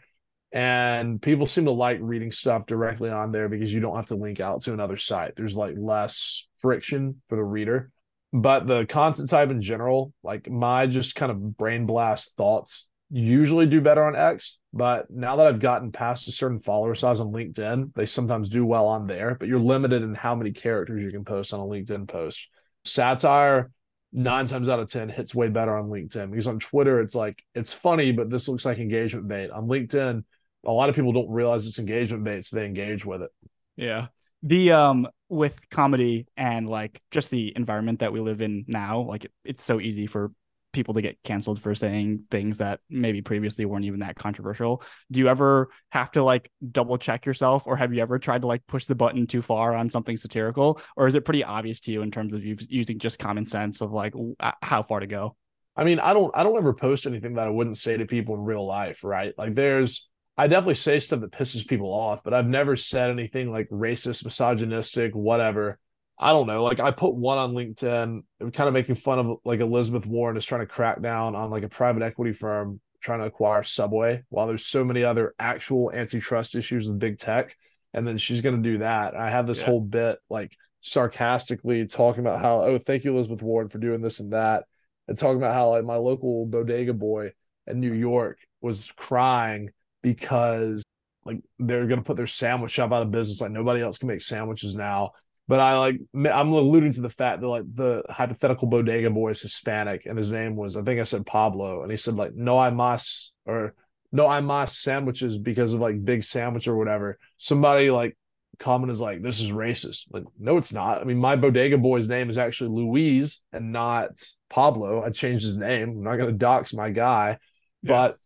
[0.52, 4.16] and people seem to like reading stuff directly on there because you don't have to
[4.16, 5.36] link out to another site.
[5.36, 7.92] There's like less friction for the reader.
[8.32, 13.66] But the content type in general like my just kind of brain blast thoughts usually
[13.66, 14.60] do better on x.
[14.72, 18.66] But now that i've gotten past a certain follower size on linkedin they sometimes do
[18.66, 19.36] well on there.
[19.40, 22.48] But you're limited in how many characters you can post on a linkedin post.
[22.86, 23.72] Satire
[24.12, 26.30] nine times out of ten hits way better on linkedin.
[26.30, 29.50] Because on twitter it's like it's funny but this looks like engagement bait.
[29.50, 30.24] On linkedin
[30.66, 32.54] a lot of people don't realize it's engagement based.
[32.54, 33.32] They engage with it.
[33.76, 34.08] Yeah.
[34.44, 39.26] The um with comedy and like just the environment that we live in now, like
[39.26, 40.32] it, it's so easy for
[40.72, 44.84] people to get canceled for saying things that maybe previously weren't even that controversial.
[45.12, 48.48] Do you ever have to like double check yourself or have you ever tried to
[48.48, 51.92] like push the button too far on something satirical or is it pretty obvious to
[51.92, 54.14] you in terms of using just common sense of like
[54.62, 55.36] how far to go?
[55.76, 58.36] I mean, I don't I don't ever post anything that I wouldn't say to people
[58.36, 59.34] in real life, right?
[59.38, 60.10] Like there's
[60.40, 64.24] I definitely say stuff that pisses people off, but I've never said anything like racist,
[64.24, 65.78] misogynistic, whatever.
[66.18, 66.64] I don't know.
[66.64, 68.22] Like I put one on LinkedIn,
[68.54, 71.64] kind of making fun of like Elizabeth Warren is trying to crack down on like
[71.64, 76.56] a private equity firm trying to acquire Subway while there's so many other actual antitrust
[76.56, 77.58] issues with big tech.
[77.94, 79.18] And then she's going to do that.
[79.18, 79.66] I have this yeah.
[79.66, 84.22] whole bit like sarcastically talking about how, oh, thank you, Elizabeth Warren, for doing this
[84.22, 84.64] and that.
[85.10, 87.34] And talking about how like my local bodega boy
[87.68, 89.72] in New York was crying
[90.02, 90.84] because
[91.26, 93.42] like they're gonna put their sandwich shop out of business.
[93.42, 95.12] Like nobody else can make sandwiches now.
[95.48, 99.42] But I like I'm alluding to the fact that like the hypothetical bodega boy is
[99.42, 102.60] Hispanic and his name was I think I said Pablo and he said like no
[102.60, 103.74] I must or
[104.12, 107.18] no I must sandwiches because of like big sandwich or whatever.
[107.38, 108.16] Somebody like
[108.60, 110.08] comment is like this is racist.
[110.12, 111.02] Like no it's not.
[111.02, 114.12] I mean my bodega boy's name is actually Luis and not
[114.52, 115.04] Pablo.
[115.04, 115.90] I changed his name.
[115.90, 117.40] I'm not gonna dox my guy.
[117.82, 117.88] Yeah.
[118.12, 118.18] But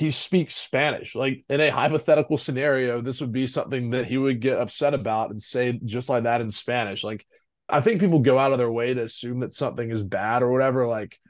[0.00, 1.14] he speaks Spanish.
[1.14, 5.30] Like in a hypothetical scenario, this would be something that he would get upset about
[5.30, 7.04] and say just like that in Spanish.
[7.04, 7.26] Like
[7.68, 10.50] I think people go out of their way to assume that something is bad or
[10.50, 10.86] whatever.
[10.86, 11.20] Like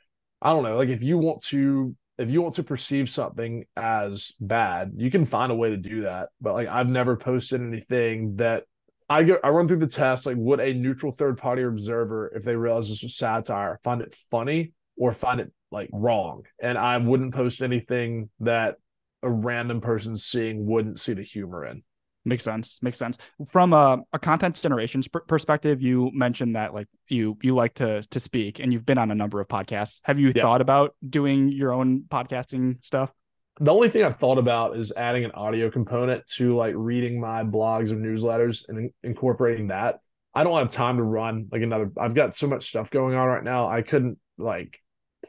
[0.40, 0.76] I don't know.
[0.76, 5.24] Like if you want to if you want to perceive something as bad, you can
[5.24, 6.28] find a way to do that.
[6.40, 8.66] But like I've never posted anything that
[9.08, 12.44] I go I run through the test like would a neutral third party observer if
[12.44, 16.42] they realize this was satire find it funny or find it like wrong.
[16.60, 18.76] And I wouldn't post anything that
[19.22, 21.82] a random person seeing wouldn't see the humor in.
[22.24, 22.78] Makes sense.
[22.82, 23.18] Makes sense.
[23.48, 28.20] From a, a content generation perspective, you mentioned that like you you like to to
[28.20, 30.00] speak, and you've been on a number of podcasts.
[30.02, 30.42] Have you yeah.
[30.42, 33.10] thought about doing your own podcasting stuff?
[33.58, 37.42] The only thing I've thought about is adding an audio component to like reading my
[37.42, 40.00] blogs or newsletters and in- incorporating that.
[40.34, 41.90] I don't have time to run like another.
[41.98, 43.66] I've got so much stuff going on right now.
[43.66, 44.78] I couldn't like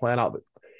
[0.01, 0.35] plan out.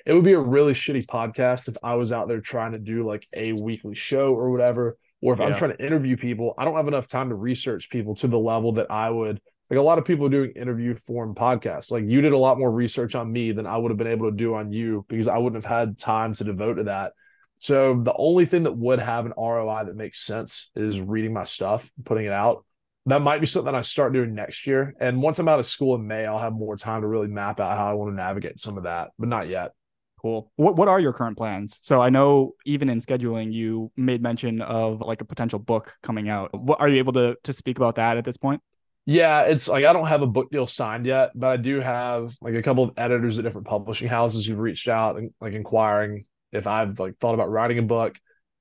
[0.05, 3.05] It would be a really shitty podcast if I was out there trying to do
[3.05, 5.45] like a weekly show or whatever, or if yeah.
[5.45, 6.55] I'm trying to interview people.
[6.57, 9.39] I don't have enough time to research people to the level that I would.
[9.69, 11.91] Like a lot of people doing interview form podcasts.
[11.91, 14.29] Like you did a lot more research on me than I would have been able
[14.29, 17.13] to do on you because I wouldn't have had time to devote to that.
[17.59, 21.43] So the only thing that would have an ROI that makes sense is reading my
[21.43, 22.65] stuff, putting it out
[23.07, 24.93] that might be something I start doing next year.
[24.99, 27.59] And once I'm out of school in May, I'll have more time to really map
[27.59, 29.71] out how I want to navigate some of that, but not yet.
[30.21, 30.51] Cool.
[30.55, 31.79] What what are your current plans?
[31.81, 36.29] So I know even in scheduling, you made mention of like a potential book coming
[36.29, 36.51] out.
[36.53, 38.61] What are you able to to speak about that at this point?
[39.07, 42.35] Yeah, it's like I don't have a book deal signed yet, but I do have
[42.39, 46.25] like a couple of editors at different publishing houses who've reached out and like inquiring
[46.51, 48.15] if I've like thought about writing a book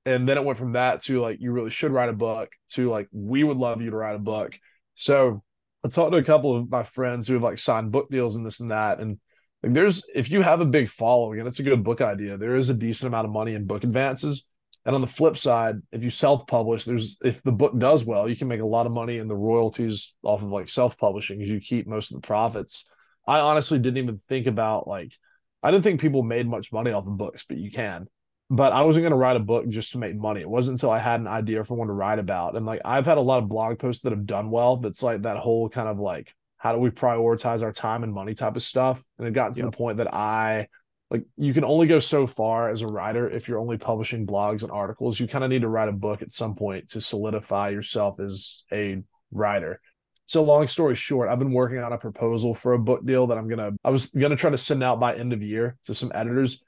[0.05, 2.89] and then it went from that to like you really should write a book to
[2.89, 4.57] like we would love you to write a book.
[4.95, 5.43] So
[5.83, 8.45] i talked to a couple of my friends who have like signed book deals and
[8.45, 9.19] this and that and
[9.63, 12.55] like there's if you have a big following and it's a good book idea there
[12.55, 14.45] is a decent amount of money in book advances.
[14.83, 18.35] And on the flip side if you self-publish there's if the book does well you
[18.35, 21.59] can make a lot of money in the royalties off of like self-publishing because you
[21.59, 22.89] keep most of the profits.
[23.27, 25.13] I honestly didn't even think about like
[25.61, 28.07] i didn't think people made much money off of books but you can
[28.51, 30.41] but I wasn't going to write a book just to make money.
[30.41, 32.57] It wasn't until I had an idea for one to write about.
[32.57, 34.75] And like I've had a lot of blog posts that have done well.
[34.75, 38.33] That's like that whole kind of like how do we prioritize our time and money
[38.33, 39.01] type of stuff.
[39.17, 39.71] And it got to Yep.
[39.71, 40.67] the point that I
[41.09, 44.63] like you can only go so far as a writer if you're only publishing blogs
[44.63, 45.17] and articles.
[45.17, 48.65] You kind of need to write a book at some point to solidify yourself as
[48.69, 49.79] a writer.
[50.25, 53.37] So long story short, I've been working on a proposal for a book deal that
[53.37, 56.11] I'm gonna I was gonna try to send out by end of year to some
[56.13, 56.61] editors.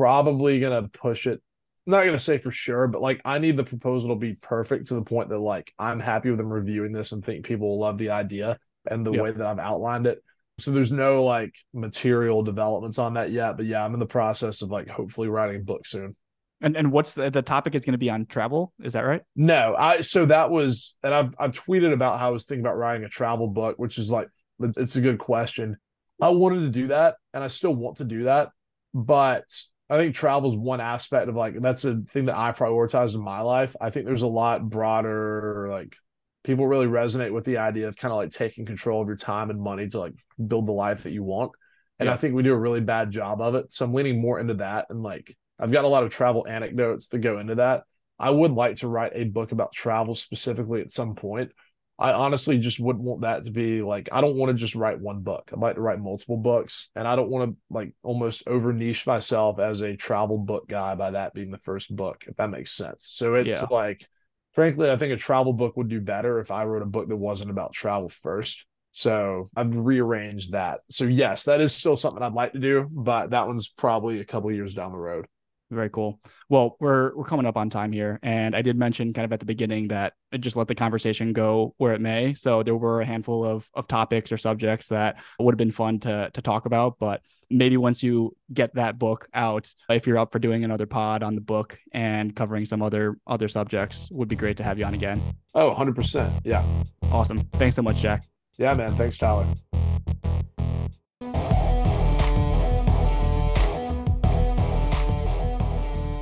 [0.00, 1.42] Probably gonna push it.
[1.86, 4.86] I'm not gonna say for sure, but like I need the proposal to be perfect
[4.86, 7.80] to the point that like I'm happy with them reviewing this and think people will
[7.80, 8.58] love the idea
[8.90, 9.22] and the Yep.
[9.22, 10.24] way that I've outlined it.
[10.58, 14.62] So there's no like material developments on that yet, but yeah, I'm in the process
[14.62, 16.16] of like hopefully writing a book soon.
[16.62, 18.72] And and what's the, the topic is going to be on travel?
[18.82, 19.20] Is that right?
[19.36, 22.78] No, I so that was and I've I've tweeted about how I was thinking about
[22.78, 24.28] writing a travel book, which is like
[24.60, 25.76] it's a good question.
[26.22, 28.48] I wanted to do that and I still want to do that,
[28.94, 29.44] but
[29.90, 33.22] I think travel is one aspect of like that's a thing that I prioritize in
[33.22, 33.74] my life.
[33.80, 35.96] I think there's a lot broader like
[36.44, 39.50] people really resonate with the idea of kind of like taking control of your time
[39.50, 40.14] and money to like
[40.46, 41.52] build the life that you want.
[41.98, 42.14] And Yeah.
[42.14, 43.72] I think we do a really bad job of it.
[43.72, 47.08] So I'm leaning more into that and like I've got a lot of travel anecdotes
[47.08, 47.82] that go into that.
[48.18, 51.52] I would like to write a book about travel specifically at some point.
[52.00, 55.00] I honestly just wouldn't want that to be like I don't want to just write
[55.00, 55.50] one book.
[55.52, 59.06] I'd like to write multiple books and I don't want to like almost over niche
[59.06, 62.72] myself as a travel book guy by that being the first book, if that makes
[62.72, 63.06] sense.
[63.10, 63.66] So it's Yeah.
[63.70, 64.08] like
[64.54, 67.16] frankly, I think a travel book would do better if I wrote a book that
[67.16, 68.64] wasn't about travel first.
[68.92, 70.80] So I've rearranged that.
[70.90, 74.24] So yes, that is still something I'd like to do, but that one's probably a
[74.24, 75.26] couple years down the road.
[75.70, 76.20] Very cool.
[76.48, 79.38] Well, we're we're coming up on time here, and I did mention kind of at
[79.38, 82.34] the beginning that I just let the conversation go where it may.
[82.34, 86.00] So there were a handful of of topics or subjects that would have been fun
[86.00, 90.32] to to talk about, but maybe once you get that book out, if you're up
[90.32, 94.36] for doing another pod on the book and covering some other other subjects, would be
[94.36, 95.22] great to have you on again.
[95.54, 96.40] Oh, 100%.
[96.44, 96.64] Yeah.
[97.12, 97.38] Awesome.
[97.54, 98.24] Thanks so much, Jack.
[98.58, 98.94] Yeah, man.
[98.94, 99.46] Thanks, Tyler.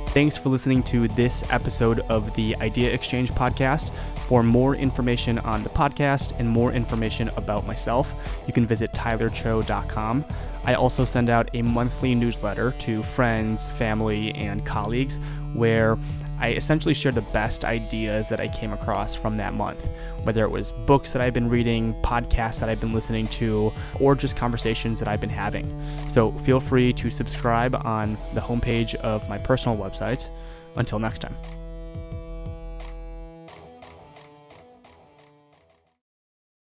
[0.09, 3.91] Thanks for listening to this episode of the Idea Exchange podcast.
[4.27, 8.11] For more information on the podcast and more information about myself,
[8.47, 10.25] you can visit tylercho.com.
[10.65, 15.19] I also send out a monthly newsletter to friends, family, and colleagues
[15.53, 15.95] where
[16.39, 19.89] I essentially share the best ideas that I came across from that month,
[20.23, 24.15] whether it was books that I've been reading, podcasts that I've been listening to, or
[24.15, 25.81] just conversations that I've been having.
[26.07, 30.29] So feel free to subscribe on the homepage of my personal website.
[30.75, 31.58] Until next time.